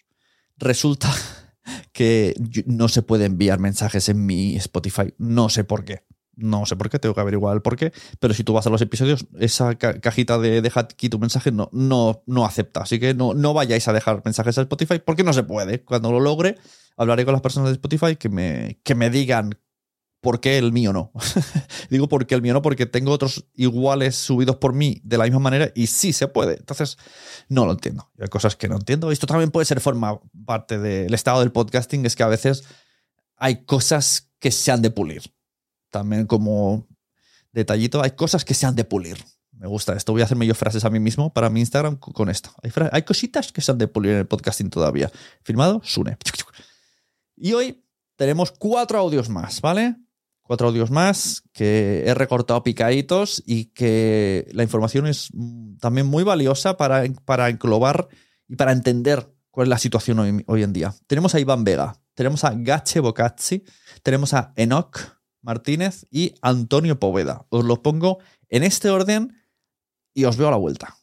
Resulta 0.58 1.12
que 1.92 2.36
no 2.66 2.90
se 2.90 3.02
puede 3.02 3.26
enviar 3.26 3.60
mensajes 3.60 4.08
en 4.10 4.26
mi 4.26 4.56
Spotify. 4.56 5.14
No 5.18 5.50
sé 5.50 5.64
por 5.64 5.84
qué. 5.84 6.09
No 6.42 6.66
sé 6.66 6.76
por 6.76 6.90
qué, 6.90 7.00
tengo 7.00 7.14
que 7.14 7.22
averiguar 7.22 7.56
el 7.56 7.62
por 7.62 7.76
qué. 7.76 7.92
Pero 8.20 8.34
si 8.34 8.44
tú 8.44 8.54
vas 8.54 8.66
a 8.66 8.70
los 8.70 8.82
episodios, 8.82 9.26
esa 9.40 9.76
ca- 9.76 10.00
cajita 10.00 10.38
de 10.40 10.62
deja 10.62 10.80
aquí 10.82 11.10
tu 11.10 11.20
mensaje 11.20 11.52
no, 11.52 11.70
no, 11.74 12.24
no 12.26 12.46
acepta. 12.46 12.82
Así 12.82 13.00
que 13.00 13.14
no, 13.14 13.34
no 13.34 13.54
vayáis 13.54 13.88
a 13.88 13.94
dejar 13.94 14.22
mensajes 14.24 14.58
a 14.58 14.62
Spotify 14.62 15.00
porque 15.04 15.24
no 15.24 15.34
se 15.34 15.44
puede. 15.44 15.84
Cuando 15.84 16.12
lo 16.12 16.20
logre, 16.20 16.58
hablaré 16.98 17.26
con 17.26 17.34
las 17.34 17.42
personas 17.42 17.70
de 17.70 17.74
Spotify 17.74 18.16
que 18.16 18.30
me, 18.30 18.80
que 18.84 18.96
me 18.96 19.10
digan 19.10 19.60
por 20.22 20.40
qué 20.42 20.58
el 20.58 20.72
mío 20.74 20.92
no. 20.94 21.12
Digo 21.90 22.10
por 22.10 22.26
qué 22.28 22.36
el 22.36 22.42
mío 22.42 22.54
no, 22.54 22.62
porque 22.62 22.86
tengo 22.86 23.12
otros 23.12 23.46
iguales 23.56 24.16
subidos 24.16 24.58
por 24.58 24.74
mí 24.74 25.02
de 25.04 25.18
la 25.18 25.24
misma 25.26 25.40
manera 25.40 25.72
y 25.76 25.88
sí 25.88 26.14
se 26.14 26.28
puede. 26.28 26.56
Entonces, 26.58 26.98
no 27.48 27.66
lo 27.66 27.72
entiendo. 27.72 28.10
Hay 28.20 28.28
cosas 28.28 28.56
que 28.56 28.68
no 28.68 28.76
entiendo. 28.76 29.12
Esto 29.12 29.28
también 29.28 29.52
puede 29.52 29.66
ser 29.66 29.80
forma 29.82 30.20
parte 30.46 30.78
del 30.78 31.14
estado 31.14 31.40
del 31.40 31.52
podcasting, 31.52 32.06
es 32.06 32.16
que 32.16 32.24
a 32.24 32.28
veces 32.28 32.64
hay 33.38 33.64
cosas 33.64 34.30
que 34.40 34.52
se 34.52 34.72
han 34.72 34.82
de 34.82 34.92
pulir. 34.92 35.22
También 35.90 36.26
como 36.28 36.88
detallito, 37.52 38.02
hay 38.02 38.12
cosas 38.12 38.46
que 38.46 38.54
se 38.54 38.66
han 38.66 38.76
de 38.76 38.84
pulir. 38.86 39.18
Me 39.52 39.68
gusta 39.68 39.94
esto. 39.94 40.14
Voy 40.14 40.22
a 40.22 40.26
hacerme 40.26 40.48
yo 40.48 40.56
frases 40.56 40.86
a 40.86 40.90
mí 40.90 41.00
mismo 41.00 41.34
para 41.34 41.50
mi 41.50 41.60
Instagram 41.60 41.98
co- 41.98 42.14
con 42.14 42.30
esto. 42.30 42.52
Hay, 42.64 42.72
hay 42.92 43.02
cositas 43.04 43.52
que 43.52 43.62
se 43.62 43.72
han 43.72 43.78
de 43.78 43.88
pulir 43.88 44.14
en 44.14 44.18
el 44.20 44.28
podcasting 44.28 44.70
todavía. 44.70 45.12
Firmado, 45.44 45.82
Sune. 45.84 46.18
Y 47.36 47.54
hoy 47.54 47.84
tenemos 48.16 48.52
cuatro 48.52 49.00
audios 49.00 49.30
más, 49.30 49.62
¿vale? 49.62 49.96
Cuatro 50.42 50.68
audios 50.68 50.92
más 50.92 51.44
que 51.54 52.04
he 52.06 52.14
recortado 52.14 52.64
picaditos 52.64 53.44
y 53.46 53.66
que 53.66 54.48
la 54.54 54.64
información 54.64 55.08
es 55.08 55.30
mm, 55.34 55.78
también 55.78 56.08
muy 56.08 56.24
valiosa 56.24 56.76
para, 56.78 57.04
para 57.26 57.50
englobar 57.50 58.08
y 58.48 58.56
para 58.56 58.72
entender 58.72 59.32
cuál 59.52 59.66
es 59.66 59.70
la 59.70 59.78
situación 59.78 60.20
hoy, 60.20 60.44
hoy 60.48 60.64
en 60.64 60.74
día. 60.74 60.96
Tenemos 61.08 61.36
a 61.36 61.40
Iván 61.40 61.64
Vega, 61.64 62.02
tenemos 62.14 62.44
a 62.44 62.54
Gache 62.56 63.00
Bocazzi, 63.00 63.64
tenemos 64.04 64.34
a 64.34 64.54
Enoch 64.56 64.98
Martínez 65.42 66.06
y 66.12 66.36
Antonio 66.42 67.00
Poveda. 67.00 67.46
Os 67.50 67.66
los 67.66 67.80
pongo 67.80 68.20
en 68.50 68.64
este 68.64 68.90
orden 68.90 69.36
y 70.14 70.26
os 70.26 70.38
veo 70.38 70.48
a 70.48 70.52
la 70.52 70.58
vuelta. 70.58 70.96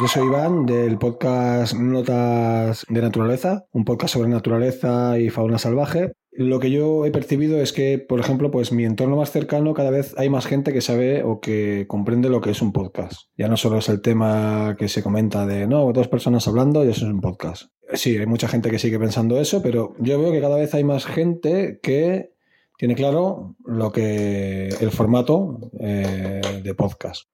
Yo 0.00 0.06
soy 0.06 0.26
Iván 0.26 0.66
del 0.66 0.98
podcast 0.98 1.74
Notas 1.74 2.84
de 2.88 3.00
Naturaleza, 3.00 3.66
un 3.72 3.84
podcast 3.84 4.14
sobre 4.14 4.28
naturaleza 4.28 5.18
y 5.18 5.30
fauna 5.30 5.58
salvaje. 5.58 6.12
Lo 6.30 6.60
que 6.60 6.70
yo 6.70 7.04
he 7.04 7.10
percibido 7.10 7.60
es 7.60 7.72
que, 7.72 7.98
por 7.98 8.20
ejemplo, 8.20 8.52
pues 8.52 8.70
mi 8.70 8.84
entorno 8.84 9.16
más 9.16 9.32
cercano 9.32 9.74
cada 9.74 9.90
vez 9.90 10.14
hay 10.16 10.28
más 10.28 10.46
gente 10.46 10.72
que 10.72 10.82
sabe 10.82 11.24
o 11.24 11.40
que 11.40 11.86
comprende 11.88 12.28
lo 12.28 12.40
que 12.40 12.50
es 12.50 12.62
un 12.62 12.72
podcast. 12.72 13.22
Ya 13.36 13.48
no 13.48 13.56
solo 13.56 13.78
es 13.78 13.88
el 13.88 14.00
tema 14.00 14.76
que 14.78 14.88
se 14.88 15.02
comenta 15.02 15.46
de, 15.46 15.66
no, 15.66 15.92
dos 15.92 16.06
personas 16.06 16.46
hablando 16.46 16.84
y 16.84 16.90
eso 16.90 17.06
es 17.06 17.12
un 17.12 17.20
podcast. 17.20 17.70
Sí, 17.94 18.16
hay 18.16 18.26
mucha 18.26 18.46
gente 18.46 18.70
que 18.70 18.78
sigue 18.78 19.00
pensando 19.00 19.40
eso, 19.40 19.62
pero 19.62 19.94
yo 19.98 20.20
veo 20.20 20.30
que 20.30 20.40
cada 20.40 20.56
vez 20.56 20.74
hay 20.74 20.84
más 20.84 21.06
gente 21.06 21.80
que 21.82 22.34
tiene 22.78 22.94
claro 22.94 23.56
lo 23.66 23.90
que 23.90 24.68
el 24.68 24.90
formato 24.92 25.58
eh, 25.80 26.40
de 26.62 26.74
podcast. 26.74 27.24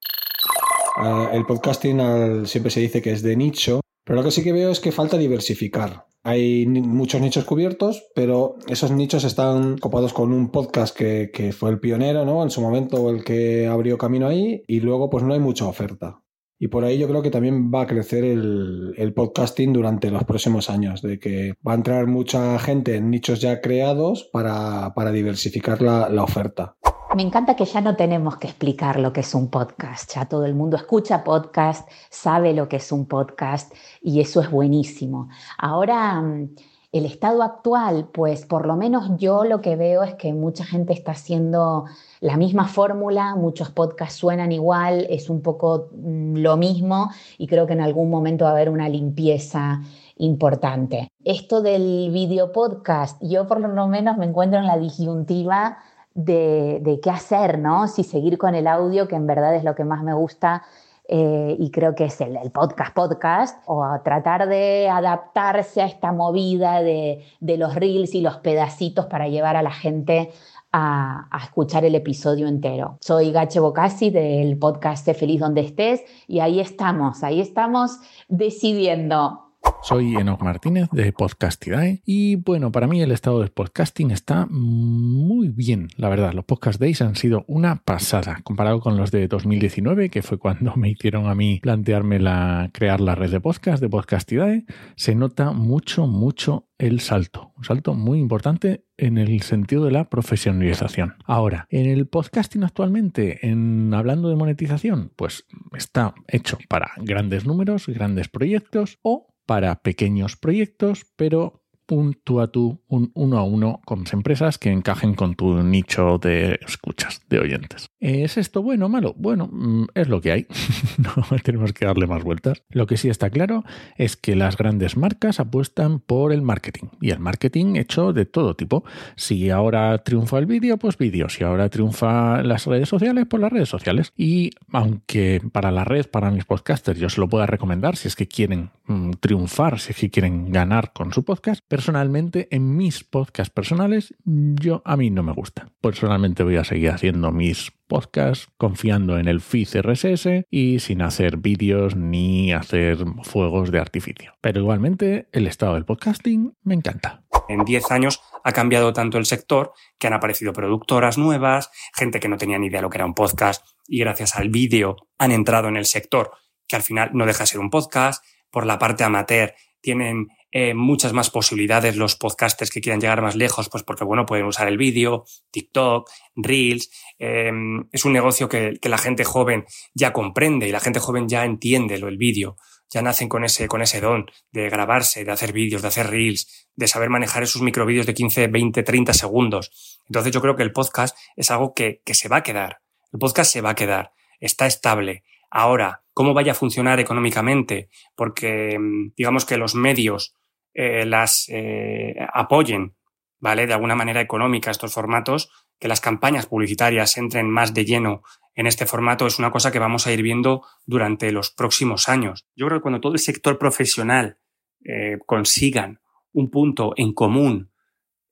Uh, 0.96 1.34
el 1.34 1.44
podcasting 1.44 2.46
siempre 2.46 2.70
se 2.70 2.80
dice 2.80 3.02
que 3.02 3.12
es 3.12 3.22
de 3.22 3.36
nicho, 3.36 3.80
pero 4.04 4.16
lo 4.16 4.24
que 4.24 4.30
sí 4.30 4.42
que 4.42 4.52
veo 4.52 4.70
es 4.70 4.80
que 4.80 4.90
falta 4.90 5.18
diversificar. 5.18 6.06
Hay 6.22 6.64
muchos 6.66 7.20
nichos 7.20 7.44
cubiertos, 7.44 8.06
pero 8.14 8.56
esos 8.68 8.90
nichos 8.90 9.24
están 9.24 9.76
copados 9.76 10.14
con 10.14 10.32
un 10.32 10.50
podcast 10.50 10.96
que, 10.96 11.30
que, 11.30 11.52
fue 11.52 11.68
el 11.68 11.78
pionero, 11.78 12.24
¿no? 12.24 12.42
En 12.42 12.48
su 12.48 12.62
momento, 12.62 13.10
el 13.10 13.22
que 13.22 13.66
abrió 13.66 13.98
camino 13.98 14.26
ahí, 14.26 14.62
y 14.66 14.80
luego 14.80 15.10
pues 15.10 15.24
no 15.24 15.34
hay 15.34 15.40
mucha 15.40 15.66
oferta. 15.66 16.23
Y 16.58 16.68
por 16.68 16.84
ahí 16.84 16.98
yo 16.98 17.08
creo 17.08 17.22
que 17.22 17.30
también 17.30 17.70
va 17.72 17.82
a 17.82 17.86
crecer 17.86 18.24
el, 18.24 18.94
el, 18.96 19.12
podcasting 19.12 19.72
durante 19.72 20.10
los 20.10 20.24
próximos 20.24 20.70
años, 20.70 21.02
de 21.02 21.18
que 21.18 21.54
va 21.66 21.72
a 21.72 21.74
entrar 21.74 22.06
mucha 22.06 22.58
gente 22.58 22.96
en 22.96 23.10
nichos 23.10 23.40
ya 23.40 23.60
creados 23.60 24.28
para, 24.32 24.94
para 24.94 25.10
diversificar 25.10 25.82
la, 25.82 26.08
la 26.08 26.22
oferta. 26.22 26.76
Me 27.14 27.22
encanta 27.22 27.54
que 27.54 27.64
ya 27.64 27.80
no 27.80 27.94
tenemos 27.94 28.38
que 28.38 28.48
explicar 28.48 28.98
lo 28.98 29.12
que 29.12 29.20
es 29.20 29.34
un 29.34 29.48
podcast, 29.48 30.12
ya 30.14 30.26
todo 30.26 30.44
el 30.46 30.54
mundo 30.54 30.76
escucha 30.76 31.22
podcast, 31.22 31.88
sabe 32.10 32.52
lo 32.52 32.68
que 32.68 32.76
es 32.76 32.90
un 32.90 33.06
podcast 33.06 33.72
y 34.02 34.20
eso 34.20 34.40
es 34.40 34.50
buenísimo. 34.50 35.28
Ahora, 35.58 36.20
mm, 36.20 36.54
el 36.94 37.06
estado 37.06 37.42
actual, 37.42 38.06
pues 38.12 38.46
por 38.46 38.66
lo 38.66 38.76
menos 38.76 39.16
yo 39.16 39.42
lo 39.42 39.60
que 39.60 39.74
veo 39.74 40.04
es 40.04 40.14
que 40.14 40.32
mucha 40.32 40.64
gente 40.64 40.92
está 40.92 41.10
haciendo 41.10 41.86
la 42.20 42.36
misma 42.36 42.68
fórmula, 42.68 43.34
muchos 43.34 43.70
podcasts 43.70 44.16
suenan 44.16 44.52
igual, 44.52 45.04
es 45.10 45.28
un 45.28 45.42
poco 45.42 45.88
mm, 45.92 46.36
lo 46.36 46.56
mismo 46.56 47.10
y 47.36 47.48
creo 47.48 47.66
que 47.66 47.72
en 47.72 47.80
algún 47.80 48.10
momento 48.10 48.44
va 48.44 48.50
a 48.50 48.52
haber 48.52 48.70
una 48.70 48.88
limpieza 48.88 49.80
importante. 50.18 51.08
Esto 51.24 51.62
del 51.62 52.10
video 52.12 52.52
podcast, 52.52 53.20
yo 53.20 53.48
por 53.48 53.58
lo 53.58 53.88
menos 53.88 54.16
me 54.16 54.26
encuentro 54.26 54.60
en 54.60 54.68
la 54.68 54.78
disyuntiva 54.78 55.78
de, 56.14 56.78
de, 56.80 57.00
qué 57.00 57.10
hacer, 57.10 57.58
¿no? 57.58 57.88
Si 57.88 58.04
seguir 58.04 58.38
con 58.38 58.54
el 58.54 58.68
audio, 58.68 59.08
que 59.08 59.16
en 59.16 59.26
verdad 59.26 59.56
es 59.56 59.64
lo 59.64 59.74
que 59.74 59.82
más 59.82 60.04
me 60.04 60.14
gusta 60.14 60.62
eh, 61.06 61.56
y 61.58 61.70
creo 61.70 61.94
que 61.94 62.06
es 62.06 62.20
el, 62.22 62.36
el, 62.36 62.50
podcast 62.50 62.94
podcast, 62.94 63.62
o 63.66 63.84
tratar 64.02 64.48
de 64.48 64.88
adaptarse 64.88 65.82
a 65.82 65.86
esta 65.86 66.12
movida 66.12 66.82
de, 66.82 67.24
de, 67.40 67.58
los 67.58 67.74
reels 67.74 68.14
y 68.14 68.22
los 68.22 68.38
pedacitos 68.38 69.04
para 69.06 69.28
llevar 69.28 69.56
a 69.56 69.62
la 69.62 69.70
gente 69.70 70.30
a, 70.72 71.28
a 71.30 71.44
escuchar 71.44 71.84
el 71.84 71.94
episodio 71.94 72.48
entero. 72.48 72.96
Soy 73.00 73.32
Gache 73.32 73.60
Bocasi 73.60 74.08
del 74.08 74.58
podcast 74.58 75.06
Feliz 75.12 75.40
Donde 75.40 75.60
Estés 75.60 76.02
y 76.26 76.40
ahí 76.40 76.58
estamos, 76.58 77.22
ahí 77.22 77.40
estamos 77.40 77.98
decidiendo 78.28 79.43
soy 79.84 80.16
Enoch 80.16 80.40
Martínez 80.40 80.88
de 80.92 81.12
Podcastidae 81.12 82.00
y 82.06 82.36
bueno, 82.36 82.72
para 82.72 82.86
mí 82.86 83.02
el 83.02 83.12
estado 83.12 83.40
del 83.40 83.50
podcasting 83.50 84.12
está 84.12 84.46
muy 84.48 85.50
bien, 85.50 85.88
la 85.96 86.08
verdad. 86.08 86.32
Los 86.32 86.46
Podcast 86.46 86.80
Days 86.80 87.02
han 87.02 87.16
sido 87.16 87.44
una 87.48 87.82
pasada 87.84 88.40
comparado 88.44 88.80
con 88.80 88.96
los 88.96 89.10
de 89.10 89.28
2019, 89.28 90.08
que 90.08 90.22
fue 90.22 90.38
cuando 90.38 90.74
me 90.76 90.88
hicieron 90.88 91.26
a 91.26 91.34
mí 91.34 91.60
plantearme 91.60 92.18
la, 92.18 92.70
crear 92.72 93.02
la 93.02 93.14
red 93.14 93.30
de 93.30 93.40
podcast 93.40 93.82
de 93.82 93.90
Podcastidae. 93.90 94.64
Se 94.96 95.14
nota 95.14 95.52
mucho, 95.52 96.06
mucho 96.06 96.66
el 96.78 97.00
salto, 97.00 97.52
un 97.58 97.64
salto 97.64 97.92
muy 97.92 98.18
importante 98.20 98.86
en 98.96 99.18
el 99.18 99.42
sentido 99.42 99.84
de 99.84 99.90
la 99.90 100.08
profesionalización. 100.08 101.16
Ahora, 101.26 101.66
en 101.68 101.86
el 101.90 102.06
podcasting 102.06 102.64
actualmente, 102.64 103.46
en 103.46 103.92
hablando 103.92 104.30
de 104.30 104.36
monetización, 104.36 105.12
pues 105.14 105.46
está 105.76 106.14
hecho 106.26 106.58
para 106.68 106.92
grandes 106.96 107.44
números, 107.44 107.86
grandes 107.86 108.28
proyectos 108.28 108.98
o 109.02 109.33
para 109.46 109.82
pequeños 109.82 110.36
proyectos, 110.36 111.06
pero 111.16 111.63
un 111.90 112.14
tú 112.24 112.40
a 112.40 112.48
tú, 112.48 112.80
un 112.88 113.10
uno 113.14 113.38
a 113.38 113.44
uno 113.44 113.80
con 113.84 114.04
empresas 114.12 114.58
que 114.58 114.70
encajen 114.70 115.14
con 115.14 115.34
tu 115.34 115.62
nicho 115.62 116.18
de 116.18 116.58
escuchas, 116.66 117.22
de 117.28 117.38
oyentes. 117.38 117.90
¿Es 118.00 118.36
esto 118.36 118.62
bueno 118.62 118.86
o 118.86 118.88
malo? 118.88 119.14
Bueno, 119.16 119.48
mm, 119.50 119.86
es 119.94 120.08
lo 120.08 120.20
que 120.20 120.32
hay. 120.32 120.46
no 120.98 121.38
tenemos 121.42 121.72
que 121.72 121.86
darle 121.86 122.06
más 122.06 122.22
vueltas. 122.22 122.62
Lo 122.70 122.86
que 122.86 122.96
sí 122.96 123.08
está 123.08 123.30
claro 123.30 123.64
es 123.96 124.16
que 124.16 124.36
las 124.36 124.56
grandes 124.56 124.96
marcas 124.96 125.40
apuestan 125.40 126.00
por 126.00 126.32
el 126.32 126.42
marketing 126.42 126.88
y 127.00 127.10
el 127.10 127.18
marketing 127.18 127.76
hecho 127.76 128.12
de 128.12 128.26
todo 128.26 128.54
tipo. 128.54 128.84
Si 129.16 129.50
ahora 129.50 129.98
triunfa 129.98 130.38
el 130.38 130.46
vídeo, 130.46 130.78
pues 130.78 130.98
vídeo. 130.98 131.28
Si 131.28 131.44
ahora 131.44 131.68
triunfa 131.68 132.42
las 132.42 132.66
redes 132.66 132.88
sociales, 132.88 133.26
pues 133.28 133.40
las 133.40 133.52
redes 133.52 133.68
sociales. 133.68 134.12
Y 134.16 134.50
aunque 134.70 135.40
para 135.52 135.70
la 135.70 135.84
red, 135.84 136.06
para 136.06 136.30
mis 136.30 136.44
podcasters, 136.44 136.98
yo 136.98 137.08
se 137.08 137.20
lo 137.20 137.28
pueda 137.28 137.46
recomendar 137.46 137.96
si 137.96 138.08
es 138.08 138.16
que 138.16 138.28
quieren 138.28 138.70
mm, 138.86 139.12
triunfar, 139.20 139.80
si 139.80 139.92
es 139.92 139.98
que 139.98 140.10
quieren 140.10 140.52
ganar 140.52 140.92
con 140.92 141.12
su 141.12 141.24
podcast, 141.24 141.64
personalmente 141.74 142.46
en 142.52 142.76
mis 142.76 143.02
podcasts 143.02 143.52
personales 143.52 144.14
yo 144.24 144.80
a 144.84 144.96
mí 144.96 145.10
no 145.10 145.24
me 145.24 145.32
gusta. 145.32 145.72
Personalmente 145.80 146.44
voy 146.44 146.54
a 146.54 146.62
seguir 146.62 146.90
haciendo 146.90 147.32
mis 147.32 147.72
podcasts 147.88 148.46
confiando 148.56 149.18
en 149.18 149.26
el 149.26 149.40
feed 149.40 149.80
RSS 149.82 150.46
y 150.52 150.78
sin 150.78 151.02
hacer 151.02 151.38
vídeos 151.38 151.96
ni 151.96 152.52
hacer 152.52 152.98
fuegos 153.24 153.72
de 153.72 153.80
artificio. 153.80 154.34
Pero 154.40 154.60
igualmente 154.60 155.26
el 155.32 155.48
estado 155.48 155.74
del 155.74 155.84
podcasting 155.84 156.56
me 156.62 156.74
encanta. 156.74 157.24
En 157.48 157.64
10 157.64 157.90
años 157.90 158.20
ha 158.44 158.52
cambiado 158.52 158.92
tanto 158.92 159.18
el 159.18 159.26
sector 159.26 159.72
que 159.98 160.06
han 160.06 160.12
aparecido 160.12 160.52
productoras 160.52 161.18
nuevas, 161.18 161.72
gente 161.92 162.20
que 162.20 162.28
no 162.28 162.36
tenía 162.36 162.60
ni 162.60 162.68
idea 162.68 162.78
de 162.78 162.82
lo 162.82 162.90
que 162.90 162.98
era 162.98 163.06
un 163.06 163.14
podcast 163.14 163.66
y 163.88 163.98
gracias 163.98 164.36
al 164.36 164.48
vídeo 164.48 164.94
han 165.18 165.32
entrado 165.32 165.66
en 165.66 165.76
el 165.76 165.86
sector 165.86 166.30
que 166.68 166.76
al 166.76 166.82
final 166.82 167.10
no 167.14 167.26
deja 167.26 167.42
de 167.42 167.48
ser 167.48 167.58
un 167.58 167.70
podcast. 167.70 168.24
Por 168.48 168.64
la 168.64 168.78
parte 168.78 169.02
amateur 169.02 169.54
tienen 169.80 170.28
eh, 170.56 170.72
muchas 170.72 171.12
más 171.12 171.30
posibilidades 171.30 171.96
los 171.96 172.14
podcasters 172.14 172.70
que 172.70 172.80
quieran 172.80 173.00
llegar 173.00 173.20
más 173.20 173.34
lejos, 173.34 173.68
pues 173.68 173.82
porque, 173.82 174.04
bueno, 174.04 174.24
pueden 174.24 174.46
usar 174.46 174.68
el 174.68 174.78
vídeo, 174.78 175.24
TikTok, 175.50 176.08
Reels. 176.36 176.90
Eh, 177.18 177.50
es 177.90 178.04
un 178.04 178.12
negocio 178.12 178.48
que, 178.48 178.78
que, 178.80 178.88
la 178.88 178.98
gente 178.98 179.24
joven 179.24 179.64
ya 179.94 180.12
comprende 180.12 180.68
y 180.68 180.70
la 180.70 180.78
gente 180.78 181.00
joven 181.00 181.28
ya 181.28 181.44
entiende 181.44 181.98
lo 181.98 182.06
el 182.06 182.18
vídeo. 182.18 182.56
Ya 182.88 183.02
nacen 183.02 183.28
con 183.28 183.42
ese, 183.42 183.66
con 183.66 183.82
ese 183.82 184.00
don 184.00 184.30
de 184.52 184.70
grabarse, 184.70 185.24
de 185.24 185.32
hacer 185.32 185.52
vídeos, 185.52 185.82
de 185.82 185.88
hacer 185.88 186.08
Reels, 186.08 186.68
de 186.76 186.86
saber 186.86 187.10
manejar 187.10 187.42
esos 187.42 187.60
microvídeos 187.60 188.06
de 188.06 188.14
15, 188.14 188.46
20, 188.46 188.84
30 188.84 189.12
segundos. 189.12 189.98
Entonces 190.06 190.32
yo 190.32 190.40
creo 190.40 190.54
que 190.54 190.62
el 190.62 190.70
podcast 190.70 191.18
es 191.34 191.50
algo 191.50 191.74
que, 191.74 192.00
que 192.04 192.14
se 192.14 192.28
va 192.28 192.36
a 192.36 192.42
quedar. 192.44 192.78
El 193.12 193.18
podcast 193.18 193.52
se 193.52 193.60
va 193.60 193.70
a 193.70 193.74
quedar. 193.74 194.12
Está 194.38 194.66
estable. 194.66 195.24
Ahora, 195.50 196.04
¿cómo 196.12 196.32
vaya 196.32 196.52
a 196.52 196.54
funcionar 196.54 197.00
económicamente? 197.00 197.88
Porque 198.14 198.78
digamos 199.16 199.44
que 199.46 199.56
los 199.56 199.74
medios 199.74 200.36
eh, 200.74 201.06
las 201.06 201.46
eh, 201.48 202.16
apoyen, 202.32 202.96
¿vale? 203.38 203.66
De 203.66 203.72
alguna 203.72 203.94
manera 203.94 204.20
económica 204.20 204.70
estos 204.70 204.92
formatos, 204.92 205.50
que 205.78 205.88
las 205.88 206.00
campañas 206.00 206.46
publicitarias 206.46 207.16
entren 207.16 207.48
más 207.50 207.74
de 207.74 207.84
lleno 207.84 208.22
en 208.54 208.66
este 208.66 208.86
formato 208.86 209.26
es 209.26 209.38
una 209.38 209.50
cosa 209.50 209.72
que 209.72 209.78
vamos 209.78 210.06
a 210.06 210.12
ir 210.12 210.22
viendo 210.22 210.62
durante 210.86 211.32
los 211.32 211.50
próximos 211.50 212.08
años. 212.08 212.46
Yo 212.54 212.66
creo 212.66 212.78
que 212.78 212.82
cuando 212.82 213.00
todo 213.00 213.12
el 213.12 213.18
sector 213.18 213.58
profesional 213.58 214.38
eh, 214.84 215.18
consigan 215.26 216.00
un 216.32 216.50
punto 216.50 216.92
en 216.96 217.12
común 217.12 217.72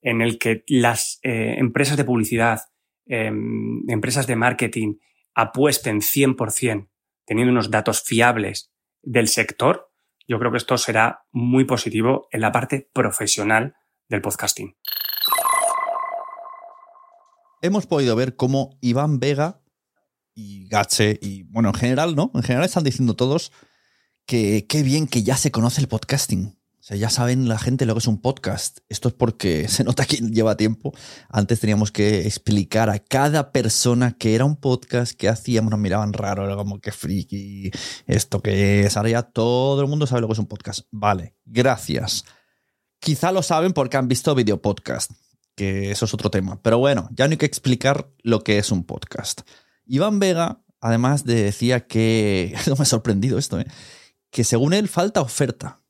en 0.01 0.21
el 0.21 0.37
que 0.37 0.63
las 0.67 1.19
eh, 1.23 1.55
empresas 1.57 1.97
de 1.97 2.05
publicidad, 2.05 2.61
eh, 3.05 3.31
empresas 3.87 4.27
de 4.27 4.35
marketing 4.35 4.95
apuesten 5.33 5.99
100% 6.01 6.89
teniendo 7.25 7.51
unos 7.51 7.71
datos 7.71 8.03
fiables 8.03 8.71
del 9.01 9.27
sector, 9.27 9.92
yo 10.27 10.39
creo 10.39 10.51
que 10.51 10.57
esto 10.57 10.77
será 10.77 11.25
muy 11.31 11.65
positivo 11.65 12.27
en 12.31 12.41
la 12.41 12.51
parte 12.51 12.89
profesional 12.93 13.75
del 14.07 14.21
podcasting. 14.21 14.77
Hemos 17.61 17.87
podido 17.87 18.15
ver 18.15 18.35
cómo 18.35 18.77
Iván 18.81 19.19
Vega 19.19 19.61
y 20.33 20.67
Gache 20.67 21.17
y, 21.21 21.43
bueno, 21.43 21.69
en 21.69 21.75
general, 21.75 22.15
¿no? 22.15 22.31
En 22.33 22.43
general 22.43 22.65
están 22.65 22.83
diciendo 22.83 23.15
todos 23.15 23.51
que 24.25 24.65
qué 24.67 24.83
bien 24.83 25.07
que 25.07 25.23
ya 25.23 25.37
se 25.37 25.51
conoce 25.51 25.81
el 25.81 25.87
podcasting. 25.87 26.59
O 26.83 26.85
sea, 26.85 26.97
ya 26.97 27.09
saben 27.09 27.47
la 27.47 27.57
gente 27.57 27.85
lo 27.85 27.93
que 27.93 27.99
es 27.99 28.07
un 28.07 28.19
podcast. 28.19 28.79
Esto 28.89 29.07
es 29.07 29.13
porque 29.13 29.67
se 29.69 29.85
nota 29.85 30.03
que 30.03 30.17
lleva 30.17 30.57
tiempo. 30.57 30.93
Antes 31.29 31.61
teníamos 31.61 31.93
que 31.93 32.27
explicar 32.27 32.89
a 32.89 32.99
cada 32.99 33.53
persona 33.53 34.17
que 34.17 34.35
era 34.35 34.43
un 34.43 34.57
podcast, 34.57 35.13
que 35.13 35.29
hacíamos, 35.29 35.71
nos 35.71 35.79
miraban 35.79 36.11
raro, 36.11 36.43
era 36.43 36.57
como 36.57 36.81
que 36.81 36.91
friki, 36.91 37.71
esto 38.05 38.41
que 38.41 38.81
es. 38.85 38.97
Ahora 38.97 39.09
ya 39.11 39.21
todo 39.21 39.81
el 39.81 39.87
mundo 39.87 40.05
sabe 40.07 40.19
lo 40.19 40.27
que 40.27 40.33
es 40.33 40.39
un 40.39 40.47
podcast. 40.47 40.81
Vale, 40.91 41.37
gracias. 41.45 42.25
Quizá 42.99 43.31
lo 43.31 43.43
saben 43.43 43.71
porque 43.71 43.95
han 43.95 44.09
visto 44.09 44.35
video 44.35 44.61
podcast. 44.61 45.11
que 45.55 45.89
eso 45.89 46.03
es 46.03 46.13
otro 46.13 46.31
tema. 46.31 46.61
Pero 46.61 46.79
bueno, 46.79 47.07
ya 47.13 47.29
no 47.29 47.31
hay 47.31 47.37
que 47.37 47.45
explicar 47.45 48.09
lo 48.23 48.43
que 48.43 48.57
es 48.57 48.73
un 48.73 48.83
podcast. 48.83 49.43
Iván 49.85 50.19
Vega, 50.19 50.61
además, 50.81 51.23
decía 51.23 51.87
que, 51.87 52.53
no 52.67 52.75
me 52.75 52.81
ha 52.81 52.85
sorprendido 52.85 53.37
esto, 53.37 53.57
¿eh? 53.57 53.67
que 54.31 54.43
según 54.43 54.73
él 54.73 54.89
falta 54.89 55.21
oferta. 55.21 55.82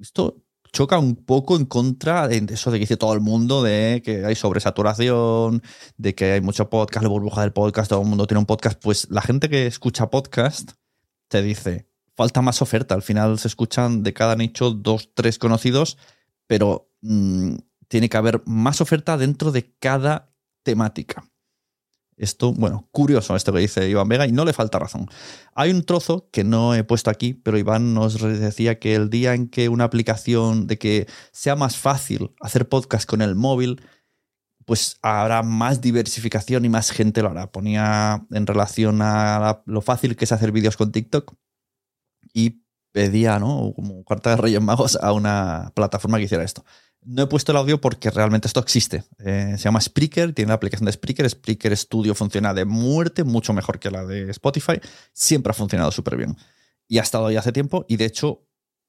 Esto 0.00 0.42
choca 0.72 0.98
un 0.98 1.16
poco 1.16 1.56
en 1.56 1.66
contra 1.66 2.28
de 2.28 2.44
eso 2.48 2.70
de 2.70 2.78
que 2.78 2.84
dice 2.84 2.96
todo 2.96 3.12
el 3.12 3.20
mundo, 3.20 3.62
de 3.62 4.02
que 4.04 4.24
hay 4.24 4.34
sobresaturación, 4.34 5.62
de 5.96 6.14
que 6.14 6.32
hay 6.32 6.40
mucho 6.40 6.70
podcast, 6.70 7.02
la 7.02 7.10
burbuja 7.10 7.42
del 7.42 7.52
podcast, 7.52 7.90
todo 7.90 8.02
el 8.02 8.08
mundo 8.08 8.26
tiene 8.26 8.40
un 8.40 8.46
podcast. 8.46 8.80
Pues 8.82 9.08
la 9.10 9.20
gente 9.20 9.48
que 9.48 9.66
escucha 9.66 10.10
podcast 10.10 10.72
te 11.28 11.42
dice, 11.42 11.88
falta 12.14 12.40
más 12.40 12.62
oferta. 12.62 12.94
Al 12.94 13.02
final 13.02 13.38
se 13.38 13.48
escuchan 13.48 14.02
de 14.02 14.12
cada 14.12 14.34
nicho 14.34 14.70
dos, 14.70 15.10
tres 15.14 15.38
conocidos, 15.38 15.98
pero 16.46 16.90
mm, 17.02 17.56
tiene 17.88 18.08
que 18.08 18.16
haber 18.16 18.42
más 18.46 18.80
oferta 18.80 19.16
dentro 19.18 19.52
de 19.52 19.74
cada 19.78 20.34
temática. 20.62 21.24
Esto, 22.22 22.52
bueno, 22.52 22.88
curioso 22.92 23.34
esto 23.34 23.52
que 23.52 23.58
dice 23.58 23.88
Iván 23.88 24.06
Vega 24.08 24.28
y 24.28 24.30
no 24.30 24.44
le 24.44 24.52
falta 24.52 24.78
razón. 24.78 25.08
Hay 25.56 25.72
un 25.72 25.82
trozo 25.82 26.28
que 26.30 26.44
no 26.44 26.72
he 26.72 26.84
puesto 26.84 27.10
aquí, 27.10 27.34
pero 27.34 27.58
Iván 27.58 27.94
nos 27.94 28.20
decía 28.20 28.78
que 28.78 28.94
el 28.94 29.10
día 29.10 29.34
en 29.34 29.48
que 29.48 29.68
una 29.68 29.82
aplicación 29.82 30.68
de 30.68 30.78
que 30.78 31.08
sea 31.32 31.56
más 31.56 31.76
fácil 31.76 32.32
hacer 32.40 32.68
podcast 32.68 33.10
con 33.10 33.22
el 33.22 33.34
móvil, 33.34 33.82
pues 34.64 34.98
habrá 35.02 35.42
más 35.42 35.80
diversificación 35.80 36.64
y 36.64 36.68
más 36.68 36.92
gente 36.92 37.22
lo 37.22 37.30
hará. 37.30 37.50
Ponía 37.50 38.24
en 38.30 38.46
relación 38.46 39.00
a 39.02 39.64
lo 39.66 39.80
fácil 39.80 40.14
que 40.14 40.24
es 40.24 40.30
hacer 40.30 40.52
vídeos 40.52 40.76
con 40.76 40.92
TikTok 40.92 41.34
y 42.32 42.62
pedía, 42.92 43.40
¿no? 43.40 43.72
Como 43.74 44.04
cuarta 44.04 44.30
de 44.30 44.36
Reyes 44.36 44.62
Magos 44.62 44.96
a 45.02 45.12
una 45.12 45.72
plataforma 45.74 46.18
que 46.18 46.24
hiciera 46.24 46.44
esto. 46.44 46.64
No 47.04 47.22
he 47.22 47.26
puesto 47.26 47.50
el 47.50 47.58
audio 47.58 47.80
porque 47.80 48.10
realmente 48.10 48.46
esto 48.46 48.60
existe. 48.60 49.04
Eh, 49.18 49.54
se 49.56 49.64
llama 49.64 49.80
Spreaker, 49.80 50.32
tiene 50.32 50.50
la 50.50 50.54
aplicación 50.54 50.86
de 50.86 50.92
Spreaker. 50.92 51.28
Spreaker 51.28 51.76
Studio 51.76 52.14
funciona 52.14 52.54
de 52.54 52.64
muerte, 52.64 53.24
mucho 53.24 53.52
mejor 53.52 53.80
que 53.80 53.90
la 53.90 54.04
de 54.04 54.30
Spotify. 54.30 54.80
Siempre 55.12 55.50
ha 55.50 55.54
funcionado 55.54 55.90
súper 55.90 56.16
bien. 56.16 56.36
Y 56.86 56.98
ha 56.98 57.02
estado 57.02 57.26
ahí 57.26 57.36
hace 57.36 57.52
tiempo 57.52 57.84
y 57.88 57.96
de 57.96 58.04
hecho 58.04 58.42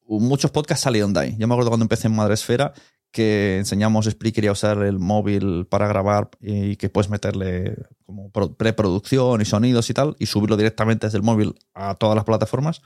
muchos 0.05 0.51
podcasts 0.51 0.83
salieron 0.83 1.13
de 1.13 1.19
ahí. 1.21 1.35
Yo 1.39 1.47
me 1.47 1.55
acuerdo 1.55 1.71
cuando 1.71 1.85
empecé 1.85 2.07
en 2.07 2.15
Madresfera 2.15 2.73
que 3.11 3.57
enseñamos 3.57 4.05
Spreaker 4.05 4.43
y 4.43 4.47
a 4.47 4.51
usar 4.51 4.83
el 4.83 4.99
móvil 4.99 5.67
para 5.67 5.87
grabar 5.87 6.29
y 6.41 6.75
que 6.75 6.89
puedes 6.89 7.09
meterle 7.09 7.75
como 8.05 8.31
preproducción 8.31 9.41
y 9.41 9.45
sonidos 9.45 9.89
y 9.89 9.93
tal 9.93 10.15
y 10.19 10.25
subirlo 10.25 10.57
directamente 10.57 11.07
desde 11.07 11.17
el 11.17 11.23
móvil 11.23 11.55
a 11.73 11.95
todas 11.95 12.15
las 12.15 12.25
plataformas 12.25 12.81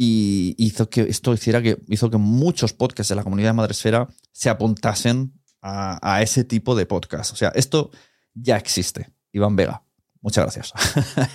y 0.00 0.54
hizo 0.58 0.88
que 0.88 1.00
esto 1.02 1.34
hiciera 1.34 1.60
que 1.60 1.76
hizo 1.88 2.08
que 2.08 2.18
muchos 2.18 2.72
podcasts 2.72 3.08
de 3.08 3.16
la 3.16 3.24
comunidad 3.24 3.48
de 3.48 3.54
Madresfera 3.54 4.08
se 4.30 4.48
apuntasen 4.48 5.32
a, 5.60 6.22
ese 6.22 6.44
tipo 6.44 6.76
de 6.76 6.86
podcast. 6.86 7.32
O 7.32 7.36
sea, 7.36 7.48
esto 7.48 7.90
ya 8.32 8.56
existe. 8.56 9.10
Iván 9.32 9.56
Vega, 9.56 9.82
muchas 10.20 10.44
gracias. 10.44 10.72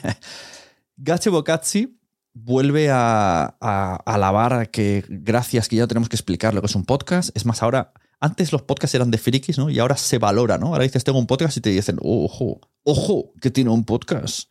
Gache 0.96 1.30
Bocazzi 1.30 2.00
vuelve 2.34 2.90
a, 2.90 3.54
alabar 4.06 4.70
que 4.70 5.04
gracias 5.10 5.68
que 5.68 5.76
ya 5.76 5.88
tenemos 5.88 6.08
que 6.08 6.16
explicar 6.16 6.54
lo 6.54 6.62
que 6.62 6.68
es 6.68 6.76
un 6.76 6.86
podcast. 6.86 7.36
Es 7.36 7.46
más, 7.46 7.62
ahora, 7.64 7.92
antes 8.22 8.54
los 8.54 8.62
podcasts 8.62 8.96
eran 8.96 9.12
de 9.12 9.18
frikis, 9.18 9.58
¿no? 9.58 9.70
Y 9.70 9.80
ahora 9.80 9.98
se 9.98 10.20
valora, 10.20 10.58
¿no? 10.58 10.68
Ahora 10.68 10.86
dices, 10.86 11.04
tengo 11.04 11.20
un 11.20 11.28
podcast 11.28 11.58
y 11.58 11.62
te 11.62 11.70
dicen, 11.70 11.98
ojo, 12.02 12.62
ojo, 12.84 13.34
que 13.42 13.52
tiene 13.52 13.72
un 13.72 13.84
podcast. 13.84 14.50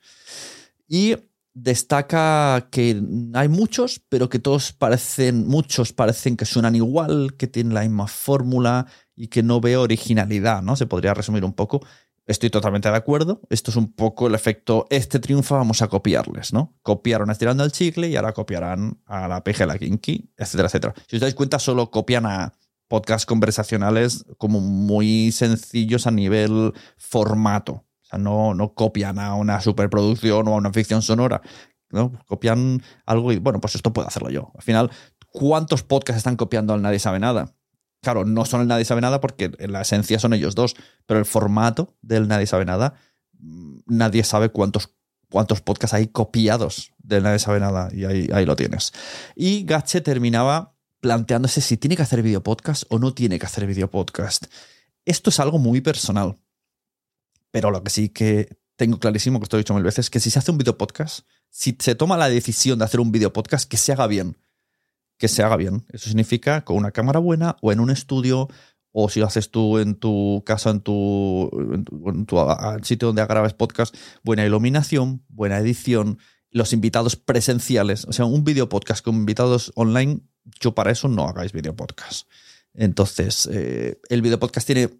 Y 0.86 1.16
destaca 1.54 2.68
que 2.70 3.00
hay 3.34 3.48
muchos, 3.48 4.02
pero 4.08 4.28
que 4.28 4.38
todos 4.38 4.72
parecen, 4.72 5.46
muchos 5.46 5.92
parecen 5.92 6.36
que 6.36 6.44
suenan 6.44 6.74
igual, 6.74 7.34
que 7.36 7.46
tienen 7.46 7.74
la 7.74 7.82
misma 7.82 8.06
fórmula 8.06 8.86
y 9.14 9.28
que 9.28 9.42
no 9.42 9.60
veo 9.60 9.82
originalidad, 9.82 10.62
¿no? 10.62 10.76
Se 10.76 10.86
podría 10.86 11.14
resumir 11.14 11.44
un 11.44 11.52
poco. 11.52 11.84
Estoy 12.26 12.50
totalmente 12.50 12.88
de 12.88 12.96
acuerdo. 12.96 13.42
Esto 13.50 13.70
es 13.70 13.76
un 13.76 13.92
poco 13.92 14.28
el 14.28 14.34
efecto, 14.34 14.86
este 14.90 15.18
triunfa, 15.18 15.56
vamos 15.56 15.82
a 15.82 15.88
copiarles, 15.88 16.52
¿no? 16.52 16.78
Copiaron 16.82 17.30
estirando 17.30 17.64
el 17.64 17.72
chicle 17.72 18.08
y 18.08 18.16
ahora 18.16 18.32
copiarán 18.32 19.00
a 19.06 19.28
la 19.28 19.44
PG, 19.44 19.66
la 19.66 19.78
Kinky, 19.78 20.32
etcétera, 20.36 20.68
etcétera. 20.68 20.94
Si 21.08 21.16
os 21.16 21.20
dais 21.20 21.34
cuenta, 21.34 21.58
solo 21.58 21.90
copian 21.90 22.26
a 22.26 22.52
podcasts 22.88 23.26
conversacionales 23.26 24.24
como 24.38 24.60
muy 24.60 25.32
sencillos 25.32 26.06
a 26.06 26.10
nivel 26.10 26.72
formato 26.96 27.84
no, 28.18 28.54
no 28.54 28.74
copian 28.74 29.18
a 29.18 29.34
una 29.34 29.60
superproducción 29.60 30.48
o 30.48 30.54
a 30.54 30.56
una 30.56 30.72
ficción 30.72 31.02
sonora. 31.02 31.42
¿no? 31.92 32.12
Copian 32.26 32.82
algo 33.06 33.32
y, 33.32 33.38
bueno, 33.38 33.60
pues 33.60 33.74
esto 33.76 33.92
puedo 33.92 34.08
hacerlo 34.08 34.30
yo. 34.30 34.50
Al 34.56 34.62
final, 34.62 34.90
¿cuántos 35.30 35.82
podcasts 35.82 36.18
están 36.18 36.36
copiando 36.36 36.74
al 36.74 36.82
Nadie 36.82 36.98
Sabe 36.98 37.20
Nada? 37.20 37.54
Claro, 38.00 38.24
no 38.24 38.44
son 38.44 38.62
el 38.62 38.66
Nadie 38.66 38.84
Sabe 38.84 39.00
Nada 39.00 39.20
porque 39.20 39.52
en 39.58 39.72
la 39.72 39.82
esencia 39.82 40.18
son 40.18 40.32
ellos 40.32 40.54
dos, 40.54 40.74
pero 41.06 41.20
el 41.20 41.26
formato 41.26 41.94
del 42.02 42.26
Nadie 42.26 42.46
Sabe 42.46 42.64
Nada, 42.64 42.94
mm, 43.38 43.80
nadie 43.86 44.24
sabe 44.24 44.48
cuántos, 44.48 44.94
cuántos 45.30 45.60
podcasts 45.60 45.94
hay 45.94 46.08
copiados 46.08 46.92
del 46.98 47.22
Nadie 47.22 47.38
Sabe 47.38 47.60
Nada 47.60 47.90
y 47.92 48.06
ahí, 48.06 48.28
ahí 48.32 48.46
lo 48.46 48.56
tienes. 48.56 48.92
Y 49.36 49.64
Gache 49.64 50.00
terminaba 50.00 50.74
planteándose 51.00 51.60
si 51.60 51.76
tiene 51.76 51.96
que 51.96 52.02
hacer 52.02 52.22
video 52.22 52.42
podcast 52.42 52.84
o 52.88 52.98
no 52.98 53.12
tiene 53.12 53.38
que 53.38 53.46
hacer 53.46 53.66
video 53.66 53.90
podcast. 53.90 54.46
Esto 55.04 55.30
es 55.30 55.40
algo 55.40 55.58
muy 55.58 55.80
personal. 55.80 56.38
Pero 57.52 57.70
lo 57.70 57.84
que 57.84 57.90
sí 57.90 58.08
que 58.08 58.58
tengo 58.74 58.98
clarísimo, 58.98 59.38
que 59.38 59.44
esto 59.44 59.56
he 59.56 59.60
dicho 59.60 59.74
mil 59.74 59.84
veces, 59.84 60.10
que 60.10 60.18
si 60.18 60.30
se 60.30 60.40
hace 60.40 60.50
un 60.50 60.58
video 60.58 60.76
podcast, 60.76 61.26
si 61.50 61.76
se 61.78 61.94
toma 61.94 62.16
la 62.16 62.28
decisión 62.28 62.80
de 62.80 62.84
hacer 62.84 62.98
un 62.98 63.12
video 63.12 63.32
podcast, 63.32 63.70
que 63.70 63.76
se 63.76 63.92
haga 63.92 64.08
bien. 64.08 64.36
Que 65.18 65.28
se 65.28 65.44
haga 65.44 65.56
bien. 65.56 65.86
Eso 65.92 66.08
significa 66.08 66.64
con 66.64 66.76
una 66.76 66.90
cámara 66.90 67.20
buena 67.20 67.56
o 67.60 67.70
en 67.70 67.78
un 67.78 67.90
estudio 67.90 68.48
o 68.90 69.08
si 69.08 69.20
lo 69.20 69.26
haces 69.26 69.50
tú 69.50 69.78
en 69.78 69.94
tu 69.94 70.42
casa, 70.44 70.70
en 70.70 70.80
tu, 70.80 71.50
en 71.52 72.26
tu, 72.26 72.36
sitio 72.82 73.08
donde 73.08 73.24
grabas 73.24 73.54
podcast, 73.54 73.94
buena 74.22 74.44
iluminación, 74.44 75.24
buena 75.28 75.58
edición, 75.58 76.18
los 76.50 76.72
invitados 76.72 77.16
presenciales. 77.16 78.04
O 78.06 78.12
sea, 78.12 78.26
un 78.26 78.44
video 78.44 78.68
podcast 78.68 79.04
con 79.04 79.14
invitados 79.14 79.72
online, 79.76 80.20
yo 80.60 80.74
para 80.74 80.90
eso 80.90 81.08
no 81.08 81.26
hagáis 81.26 81.52
video 81.52 81.74
podcast. 81.74 82.28
Entonces, 82.74 83.48
eh, 83.50 84.00
el 84.08 84.22
video 84.22 84.38
podcast 84.38 84.66
tiene 84.66 84.90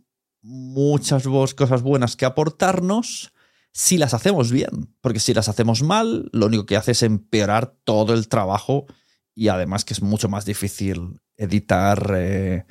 muchas 0.42 1.24
cosas 1.54 1.82
buenas 1.82 2.16
que 2.16 2.24
aportarnos 2.24 3.32
si 3.72 3.96
las 3.96 4.14
hacemos 4.14 4.52
bien. 4.52 4.94
Porque 5.00 5.20
si 5.20 5.32
las 5.34 5.48
hacemos 5.48 5.82
mal, 5.82 6.28
lo 6.32 6.46
único 6.46 6.66
que 6.66 6.76
hace 6.76 6.92
es 6.92 7.02
empeorar 7.02 7.74
todo 7.84 8.14
el 8.14 8.28
trabajo 8.28 8.86
y 9.34 9.48
además 9.48 9.84
que 9.84 9.94
es 9.94 10.02
mucho 10.02 10.28
más 10.28 10.44
difícil 10.44 11.20
editar, 11.36 12.12
eh, 12.14 12.64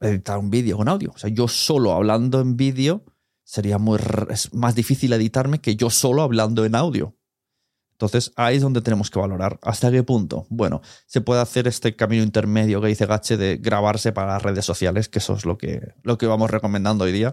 editar 0.00 0.38
un 0.38 0.50
vídeo 0.50 0.76
con 0.76 0.88
audio. 0.88 1.12
O 1.14 1.18
sea, 1.18 1.30
yo 1.30 1.48
solo 1.48 1.92
hablando 1.92 2.40
en 2.40 2.56
vídeo 2.56 3.04
sería 3.42 3.78
muy, 3.78 3.98
es 4.30 4.52
más 4.52 4.74
difícil 4.74 5.12
editarme 5.12 5.60
que 5.60 5.76
yo 5.76 5.90
solo 5.90 6.22
hablando 6.22 6.64
en 6.64 6.74
audio. 6.74 7.15
Entonces 7.96 8.30
ahí 8.36 8.56
es 8.56 8.62
donde 8.62 8.82
tenemos 8.82 9.10
que 9.10 9.18
valorar. 9.18 9.58
¿Hasta 9.62 9.90
qué 9.90 10.02
punto? 10.02 10.46
Bueno, 10.50 10.82
se 11.06 11.22
puede 11.22 11.40
hacer 11.40 11.66
este 11.66 11.96
camino 11.96 12.22
intermedio 12.22 12.82
que 12.82 12.88
dice 12.88 13.06
Gache 13.06 13.38
de 13.38 13.56
grabarse 13.56 14.12
para 14.12 14.34
las 14.34 14.42
redes 14.42 14.66
sociales, 14.66 15.08
que 15.08 15.18
eso 15.18 15.34
es 15.34 15.46
lo 15.46 15.56
que, 15.56 15.94
lo 16.02 16.18
que 16.18 16.26
vamos 16.26 16.50
recomendando 16.50 17.04
hoy 17.04 17.12
día. 17.12 17.32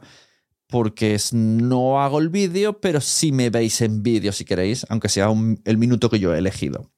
Porque 0.68 1.20
no 1.34 2.02
hago 2.02 2.20
el 2.20 2.30
vídeo, 2.30 2.80
pero 2.80 3.02
sí 3.02 3.34
me 3.34 3.50
veis 3.50 3.82
en 3.82 4.04
vídeo 4.04 4.32
si 4.32 4.46
queréis, 4.46 4.86
aunque 4.88 5.10
sea 5.10 5.28
el 5.66 5.78
minuto 5.78 6.10
que 6.10 6.20
yo 6.20 6.34
he 6.34 6.38
elegido. 6.38 6.90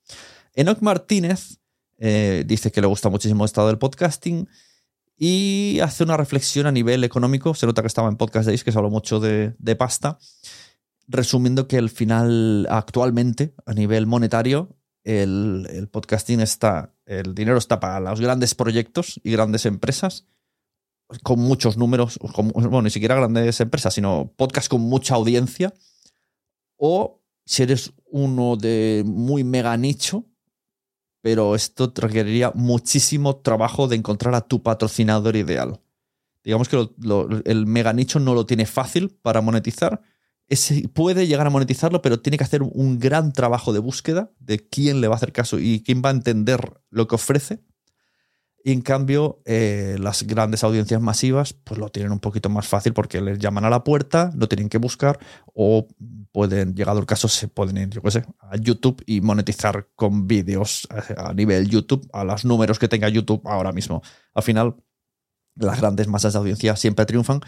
Enoch 0.53 0.81
Martínez 0.81 1.57
eh, 1.97 2.43
dice 2.45 2.71
que 2.71 2.81
le 2.81 2.87
gusta 2.87 3.09
muchísimo 3.09 3.43
el 3.43 3.47
estado 3.47 3.67
del 3.67 3.79
podcasting 3.79 4.47
y 5.17 5.79
hace 5.81 6.03
una 6.03 6.17
reflexión 6.17 6.67
a 6.67 6.71
nivel 6.71 7.03
económico. 7.03 7.55
Se 7.55 7.65
nota 7.65 7.81
que 7.81 7.87
estaba 7.87 8.09
en 8.09 8.17
Podcast 8.17 8.45
Days, 8.45 8.63
que 8.63 8.71
se 8.71 8.77
habló 8.77 8.91
mucho 8.91 9.19
de 9.19 9.75
pasta 9.75 10.19
resumiendo 11.07 11.67
que 11.67 11.77
al 11.77 11.89
final, 11.89 12.67
actualmente, 12.69 13.53
a 13.65 13.73
nivel 13.73 14.07
monetario, 14.07 14.75
el, 15.03 15.87
podcasting 15.91 16.41
está, 16.41 16.93
el 17.05 17.35
dinero 17.35 17.57
está 17.57 17.79
para 17.79 17.99
los 17.99 18.19
grandes 18.19 18.55
proyectos 18.55 19.19
y 19.23 19.31
grandes 19.31 19.65
empresas 19.65 20.25
con 21.21 21.39
muchos 21.39 21.77
números, 21.77 22.17
bueno, 22.55 22.81
ni 22.81 22.89
siquiera 22.89 23.15
grandes 23.15 23.61
empresas, 23.61 23.93
sino 23.93 24.33
podcast 24.35 24.67
con 24.67 24.81
mucha 24.81 25.13
audiencia. 25.13 25.71
O 26.77 27.21
si 27.45 27.61
eres 27.61 27.93
uno 28.07 28.55
de 28.55 29.03
muy 29.05 29.43
mega 29.43 29.77
nicho, 29.77 30.25
pero 31.21 31.55
esto 31.55 31.93
requeriría 31.95 32.51
muchísimo 32.55 33.37
trabajo 33.37 33.87
de 33.87 33.97
encontrar 33.97 34.33
a 34.33 34.41
tu 34.41 34.63
patrocinador 34.63 35.35
ideal. 35.35 35.79
Digamos 36.43 36.69
que 36.69 36.89
el 37.45 37.65
mega 37.67 37.93
nicho 37.93 38.19
no 38.19 38.33
lo 38.33 38.45
tiene 38.45 38.65
fácil 38.65 39.09
para 39.21 39.41
monetizar, 39.41 40.01
puede 40.93 41.27
llegar 41.27 41.47
a 41.47 41.49
monetizarlo, 41.49 42.01
pero 42.01 42.19
tiene 42.19 42.37
que 42.37 42.43
hacer 42.43 42.61
un 42.61 42.99
gran 42.99 43.33
trabajo 43.33 43.73
de 43.73 43.79
búsqueda 43.79 44.31
de 44.39 44.59
quién 44.67 45.01
le 45.01 45.07
va 45.07 45.15
a 45.15 45.17
hacer 45.17 45.31
caso 45.31 45.59
y 45.59 45.83
quién 45.83 46.01
va 46.03 46.09
a 46.09 46.13
entender 46.13 46.73
lo 46.89 47.07
que 47.07 47.15
ofrece. 47.15 47.61
Y 48.63 48.71
en 48.71 48.81
cambio, 48.81 49.43
eh, 49.45 49.95
las 49.99 50.23
grandes 50.23 50.63
audiencias 50.63 50.99
masivas, 50.99 51.53
pues 51.53 51.79
lo 51.79 51.89
tienen 51.89 52.11
un 52.11 52.19
poquito 52.19 52.49
más 52.49 52.67
fácil 52.67 52.93
porque 52.93 53.21
les 53.21 53.37
llaman 53.37 53.63
a 53.63 53.69
la 53.69 53.83
puerta, 53.83 54.31
lo 54.35 54.47
tienen 54.47 54.69
que 54.69 54.79
buscar, 54.79 55.19
o 55.53 55.87
pueden, 56.31 56.73
llegado 56.73 56.99
el 56.99 57.05
caso, 57.05 57.27
se 57.27 57.47
pueden 57.47 57.77
ir, 57.77 57.89
yo 57.89 58.01
qué 58.01 58.09
sé, 58.09 58.25
a 58.39 58.57
YouTube 58.57 59.03
y 59.05 59.21
monetizar 59.21 59.89
con 59.95 60.25
vídeos 60.25 60.87
a 61.15 61.33
nivel 61.33 61.69
YouTube, 61.69 62.09
a 62.11 62.23
los 62.23 62.43
números 62.43 62.79
que 62.79 62.87
tenga 62.87 63.07
YouTube 63.07 63.41
ahora 63.45 63.71
mismo. 63.71 64.01
Al 64.33 64.41
final, 64.41 64.75
las 65.55 65.79
grandes 65.79 66.07
masas 66.07 66.33
de 66.33 66.39
audiencia 66.39 66.75
siempre 66.75 67.05
triunfan, 67.05 67.41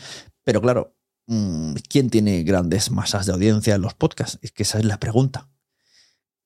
pero 0.44 0.62
claro, 0.62 0.97
¿quién 1.28 2.10
tiene 2.10 2.44
grandes 2.44 2.92
masas 2.92 3.26
de 3.26 3.34
audiencia 3.34 3.76
en 3.76 3.82
los 3.82 3.94
podcasts? 3.94 4.40
Es 4.42 4.52
que 4.52 4.64
esa 4.64 4.80
es 4.80 4.86
la 4.86 5.00
pregunta. 5.00 5.50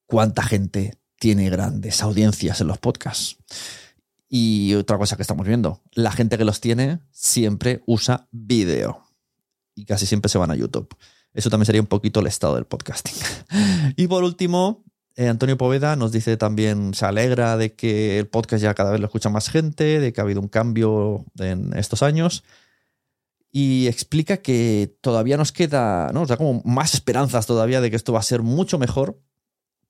¿Cuánta 0.05 0.43
gente 0.43 0.97
tiene 1.19 1.49
grandes 1.49 2.01
audiencias 2.01 2.61
en 2.61 2.67
los 2.67 2.79
podcasts? 2.79 3.37
Y 4.27 4.73
otra 4.75 4.97
cosa 4.97 5.15
que 5.15 5.21
estamos 5.21 5.45
viendo, 5.45 5.81
la 5.91 6.11
gente 6.11 6.37
que 6.37 6.45
los 6.45 6.61
tiene 6.61 6.99
siempre 7.11 7.83
usa 7.85 8.27
vídeo 8.31 9.03
y 9.75 9.85
casi 9.85 10.05
siempre 10.05 10.29
se 10.29 10.37
van 10.37 10.51
a 10.51 10.55
YouTube. 10.55 10.95
Eso 11.33 11.49
también 11.49 11.65
sería 11.65 11.81
un 11.81 11.87
poquito 11.87 12.19
el 12.19 12.27
estado 12.27 12.55
del 12.55 12.65
podcasting. 12.65 13.15
y 13.95 14.07
por 14.07 14.23
último, 14.23 14.83
eh, 15.15 15.27
Antonio 15.27 15.57
Poveda 15.57 15.95
nos 15.95 16.11
dice 16.11 16.37
también, 16.37 16.93
se 16.93 17.05
alegra 17.05 17.57
de 17.57 17.73
que 17.73 18.19
el 18.19 18.27
podcast 18.27 18.63
ya 18.63 18.73
cada 18.73 18.91
vez 18.91 18.99
lo 18.99 19.05
escucha 19.05 19.29
más 19.29 19.49
gente, 19.49 19.99
de 19.99 20.13
que 20.13 20.21
ha 20.21 20.23
habido 20.23 20.41
un 20.41 20.47
cambio 20.47 21.25
en 21.37 21.77
estos 21.77 22.01
años. 22.01 22.43
Y 23.51 23.87
explica 23.87 24.37
que 24.37 24.97
todavía 25.01 25.37
nos 25.37 25.51
queda, 25.51 26.11
¿no? 26.13 26.21
O 26.21 26.27
sea, 26.27 26.37
como 26.37 26.61
más 26.63 26.93
esperanzas 26.93 27.45
todavía 27.45 27.81
de 27.81 27.89
que 27.89 27.97
esto 27.97 28.13
va 28.13 28.19
a 28.19 28.23
ser 28.23 28.41
mucho 28.41 28.79
mejor, 28.79 29.21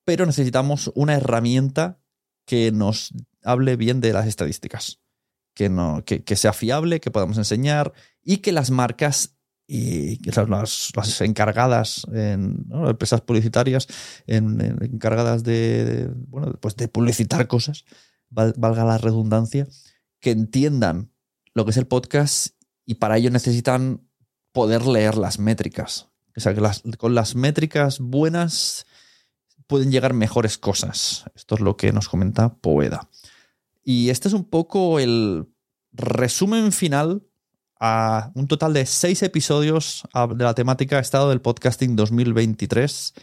pero 0.03 0.25
necesitamos 0.25 0.91
una 0.95 1.13
herramienta 1.13 1.99
que 2.45 2.71
nos 2.71 3.13
hable 3.43 3.75
bien 3.75 4.01
de 4.01 4.13
las 4.13 4.27
estadísticas, 4.27 4.99
que, 5.53 5.69
no, 5.69 6.03
que, 6.05 6.23
que 6.23 6.35
sea 6.35 6.53
fiable, 6.53 6.99
que 6.99 7.11
podamos 7.11 7.37
enseñar 7.37 7.93
y 8.23 8.37
que 8.37 8.51
las 8.51 8.71
marcas 8.71 9.35
y 9.73 10.19
las, 10.29 10.91
las 10.97 11.21
encargadas 11.21 12.05
en 12.11 12.65
empresas 12.71 13.21
publicitarias 13.21 13.87
en, 14.27 14.59
encargadas 14.81 15.43
de, 15.43 16.09
bueno 16.27 16.57
pues 16.59 16.75
de 16.75 16.89
publicitar 16.89 17.47
cosas 17.47 17.85
valga 18.29 18.83
la 18.83 18.97
redundancia 18.97 19.69
que 20.19 20.31
entiendan 20.31 21.13
lo 21.53 21.63
que 21.63 21.71
es 21.71 21.77
el 21.77 21.87
podcast 21.87 22.60
y 22.91 22.95
para 22.95 23.17
ello 23.17 23.31
necesitan 23.31 24.01
poder 24.51 24.85
leer 24.85 25.17
las 25.17 25.39
métricas 25.39 26.09
o 26.35 26.39
sea 26.39 26.53
que 26.53 26.61
con 26.97 27.15
las 27.15 27.35
métricas 27.35 27.99
buenas 27.99 28.85
pueden 29.65 29.91
llegar 29.91 30.13
mejores 30.13 30.57
cosas 30.57 31.23
esto 31.35 31.55
es 31.55 31.61
lo 31.61 31.77
que 31.77 31.93
nos 31.93 32.09
comenta 32.09 32.55
Poeda 32.55 33.09
y 33.81 34.09
este 34.09 34.27
es 34.27 34.33
un 34.33 34.43
poco 34.43 34.99
el 34.99 35.47
resumen 35.93 36.73
final 36.73 37.23
a 37.79 38.31
un 38.35 38.47
total 38.47 38.73
de 38.73 38.85
seis 38.85 39.23
episodios 39.23 40.03
de 40.35 40.43
la 40.43 40.53
temática 40.53 40.99
Estado 40.99 41.29
del 41.29 41.41
Podcasting 41.41 41.95
2023. 41.95 43.13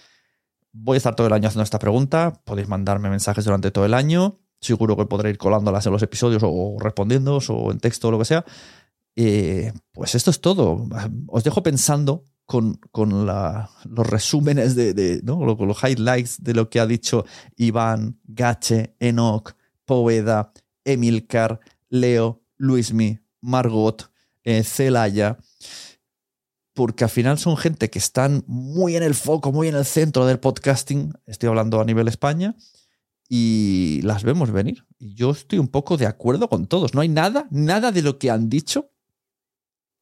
Voy 0.72 0.96
a 0.96 0.98
estar 0.98 1.14
todo 1.14 1.28
el 1.28 1.33
año 1.33 1.46
haciendo 1.46 1.62
esta 1.62 1.78
pregunta. 1.78 2.42
Podéis 2.44 2.66
mandarme 2.66 3.09
mensajes 3.09 3.44
durante 3.44 3.70
todo 3.70 3.87
el 3.87 3.94
año. 3.94 4.40
Seguro 4.61 4.96
que 4.96 5.07
podré 5.07 5.31
ir 5.31 5.38
colándolas 5.38 5.87
en 5.87 5.92
los 5.92 6.02
episodios 6.02 6.42
o 6.44 6.76
respondiendo 6.81 7.38
o 7.48 7.70
en 7.70 7.78
texto 7.78 8.09
o 8.09 8.11
lo 8.11 8.18
que 8.18 8.24
sea. 8.24 8.44
Eh, 9.20 9.72
pues 9.90 10.14
esto 10.14 10.31
es 10.31 10.40
todo. 10.40 10.87
Os 11.26 11.42
dejo 11.42 11.61
pensando 11.64 12.24
con, 12.46 12.78
los 12.94 14.07
resúmenes 14.07 14.76
de, 14.76 15.20
¿no? 15.24 15.44
los 15.44 15.83
highlights 15.83 16.40
de 16.40 16.54
lo 16.54 16.70
que 16.70 16.78
ha 16.78 16.87
dicho 16.87 17.24
Iván, 17.57 18.20
Gache, 18.22 18.94
Enoch, 19.00 19.57
Poveda, 19.85 20.52
Emilcar, 20.85 21.59
Leo, 21.88 22.44
Luismi, 22.59 23.18
Margot, 23.40 24.09
eh, 24.44 24.62
Celaya, 24.62 25.37
porque 26.72 27.02
al 27.02 27.11
final 27.11 27.38
son 27.38 27.57
gente 27.57 27.90
que 27.90 27.98
están 27.98 28.44
muy 28.46 28.94
en 28.94 29.02
el 29.02 29.16
foco, 29.16 29.50
muy 29.50 29.66
en 29.66 29.74
el 29.74 29.85
centro 29.85 30.26
del 30.26 30.38
podcasting, 30.38 31.12
estoy 31.26 31.48
hablando 31.48 31.81
a 31.81 31.85
nivel 31.85 32.07
España, 32.07 32.54
y 33.28 34.00
las 34.04 34.22
vemos 34.22 34.52
venir. 34.52 34.87
Y 34.96 35.14
yo 35.14 35.33
estoy 35.33 35.59
un 35.59 35.68
poco 35.68 35.96
de 35.96 36.07
acuerdo 36.07 36.48
con 36.48 36.68
todos. 36.68 36.94
No 36.94 37.00
hay 37.00 37.09
nada, 37.09 37.48
nada 37.50 37.90
de 37.90 38.02
lo 38.02 38.18
que 38.18 38.31
han 38.31 38.48
dicho 38.48 38.92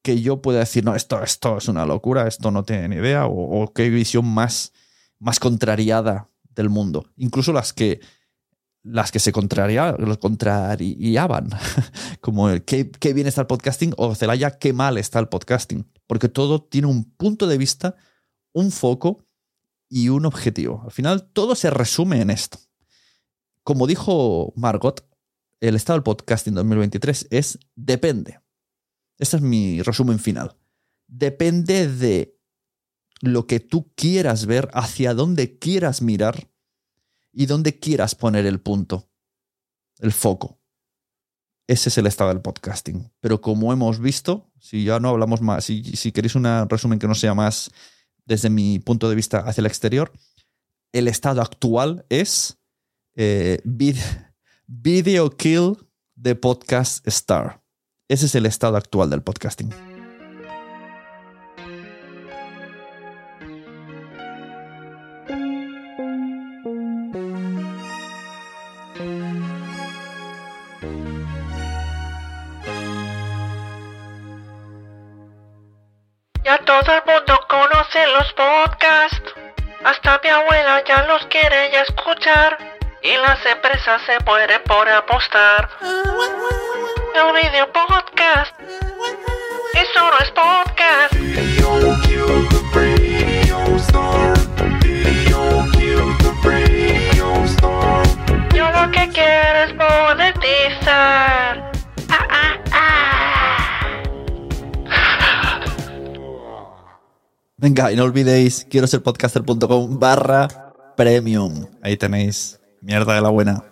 que 0.06 0.22
yo 0.22 0.40
pueda 0.40 0.60
decir, 0.60 0.84
no, 0.84 0.94
esto, 0.94 1.20
esto 1.20 1.58
es 1.58 1.66
una 1.66 1.84
locura, 1.84 2.28
esto 2.28 2.52
no 2.52 2.62
tiene 2.62 2.90
ni 2.90 2.94
idea, 2.94 3.26
o, 3.26 3.72
qué 3.74 3.90
visión 3.90 4.24
más, 4.24 4.72
más 5.18 5.40
contrariada 5.40 6.30
del 6.54 6.70
mundo. 6.70 7.10
Incluso 7.16 7.52
las 7.52 7.72
que 7.72 7.98
las 8.84 9.10
que 9.10 9.18
se 9.18 9.32
contraria, 9.32 9.96
contrariaban, 10.20 11.48
como 12.20 12.50
el 12.50 12.64
qué, 12.64 12.88
qué, 12.88 13.14
bien 13.14 13.26
está 13.26 13.40
el 13.40 13.48
podcasting 13.48 13.94
o 13.96 14.14
Celaya, 14.14 14.60
qué 14.60 14.72
mal 14.72 14.96
está 14.96 15.18
el 15.18 15.26
podcasting, 15.26 15.90
porque 16.06 16.28
todo 16.28 16.62
tiene 16.62 16.86
un 16.86 17.02
punto 17.02 17.48
de 17.48 17.58
vista, 17.58 17.96
un 18.52 18.70
foco 18.70 19.26
y 19.88 20.08
un 20.08 20.24
objetivo. 20.24 20.82
Al 20.84 20.92
final 20.92 21.28
todo 21.32 21.56
se 21.56 21.70
resume 21.70 22.20
en 22.20 22.30
esto. 22.30 22.58
Como 23.64 23.88
dijo 23.88 24.52
Margot, 24.54 25.04
el 25.58 25.74
estado 25.74 25.98
del 25.98 26.04
podcasting 26.04 26.54
2023 26.54 27.26
es 27.30 27.58
depende. 27.74 28.38
Este 29.18 29.36
es 29.36 29.42
mi 29.42 29.82
resumen 29.82 30.18
final. 30.18 30.56
Depende 31.06 31.88
de 31.88 32.38
lo 33.20 33.46
que 33.46 33.60
tú 33.60 33.92
quieras 33.94 34.46
ver, 34.46 34.68
hacia 34.74 35.14
dónde 35.14 35.58
quieras 35.58 36.02
mirar 36.02 36.50
y 37.32 37.46
donde 37.46 37.78
quieras 37.78 38.14
poner 38.14 38.46
el 38.46 38.60
punto, 38.60 39.08
el 39.98 40.12
foco. 40.12 40.60
Ese 41.66 41.88
es 41.88 41.98
el 41.98 42.06
estado 42.06 42.30
del 42.30 42.42
podcasting. 42.42 43.10
Pero 43.20 43.40
como 43.40 43.72
hemos 43.72 43.98
visto, 43.98 44.52
si 44.60 44.84
ya 44.84 45.00
no 45.00 45.08
hablamos 45.08 45.40
más, 45.40 45.64
si, 45.64 45.82
si 45.82 46.12
queréis 46.12 46.34
un 46.34 46.44
resumen 46.68 46.98
que 46.98 47.08
no 47.08 47.14
sea 47.14 47.34
más 47.34 47.70
desde 48.24 48.50
mi 48.50 48.78
punto 48.78 49.08
de 49.08 49.16
vista 49.16 49.40
hacia 49.40 49.62
el 49.62 49.66
exterior, 49.66 50.12
el 50.92 51.08
estado 51.08 51.42
actual 51.42 52.06
es 52.08 52.58
eh, 53.14 53.60
Video 54.66 55.30
Kill 55.30 55.76
de 56.14 56.34
Podcast 56.34 57.06
Star. 57.08 57.65
Ese 58.08 58.26
es 58.26 58.34
el 58.34 58.46
estado 58.46 58.76
actual 58.76 59.10
del 59.10 59.22
podcasting. 59.22 59.96
Todo 76.66 76.92
el 76.92 77.02
mundo 77.06 77.40
conoce 77.48 78.06
los 78.08 78.32
podcasts. 78.32 79.34
Hasta 79.84 80.20
mi 80.22 80.28
abuela 80.30 80.82
ya 80.84 81.04
los 81.06 81.24
quiere 81.26 81.70
ya 81.70 81.82
escuchar. 81.82 82.58
Y 83.02 83.16
las 83.18 83.38
empresas 83.46 84.02
se 84.02 84.18
mueren 84.24 84.60
por 84.64 84.88
apostar. 84.88 85.68
El 85.80 87.32
video 87.34 87.72
podcast. 87.86 88.52
Eso 89.74 90.00
no 90.10 90.18
es 90.18 90.30
podcast. 90.32 91.14
Yo 98.54 98.70
lo 98.70 98.90
que 98.90 99.08
quiero 99.10 99.58
es 99.64 99.74
monetizar. 99.74 101.72
Ah, 102.08 102.26
ah, 102.30 102.58
ah. 102.72 103.56
Venga, 107.56 107.92
y 107.92 107.96
no 107.96 108.04
olvidéis, 108.04 108.66
quiero 108.70 108.86
ser 108.86 109.02
podcaster.com 109.02 109.98
barra 109.98 110.48
premium. 110.96 111.66
Ahí 111.82 111.96
tenéis 111.96 112.60
mierda 112.80 113.14
de 113.14 113.20
la 113.20 113.30
buena. 113.30 113.62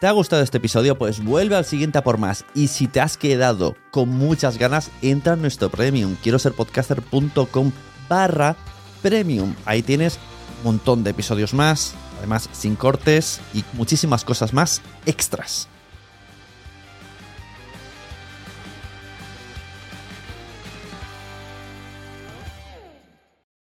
¿Te 0.00 0.06
ha 0.06 0.12
gustado 0.12 0.40
este 0.42 0.56
episodio? 0.56 0.96
Pues 0.96 1.22
vuelve 1.22 1.56
al 1.56 1.66
siguiente 1.66 1.98
a 1.98 2.02
por 2.02 2.16
más. 2.16 2.46
Y 2.54 2.68
si 2.68 2.88
te 2.88 3.02
has 3.02 3.18
quedado 3.18 3.76
con 3.90 4.08
muchas 4.08 4.56
ganas, 4.56 4.90
entra 5.02 5.34
en 5.34 5.42
nuestro 5.42 5.68
premium. 5.68 6.16
Quiero 6.22 6.38
ser 6.38 6.54
podcaster.com 6.54 7.70
barra 8.08 8.56
premium. 9.02 9.54
Ahí 9.66 9.82
tienes 9.82 10.18
un 10.60 10.64
montón 10.64 11.04
de 11.04 11.10
episodios 11.10 11.52
más, 11.52 11.92
además 12.16 12.48
sin 12.52 12.76
cortes 12.76 13.42
y 13.52 13.62
muchísimas 13.74 14.24
cosas 14.24 14.54
más 14.54 14.80
extras. 15.04 15.68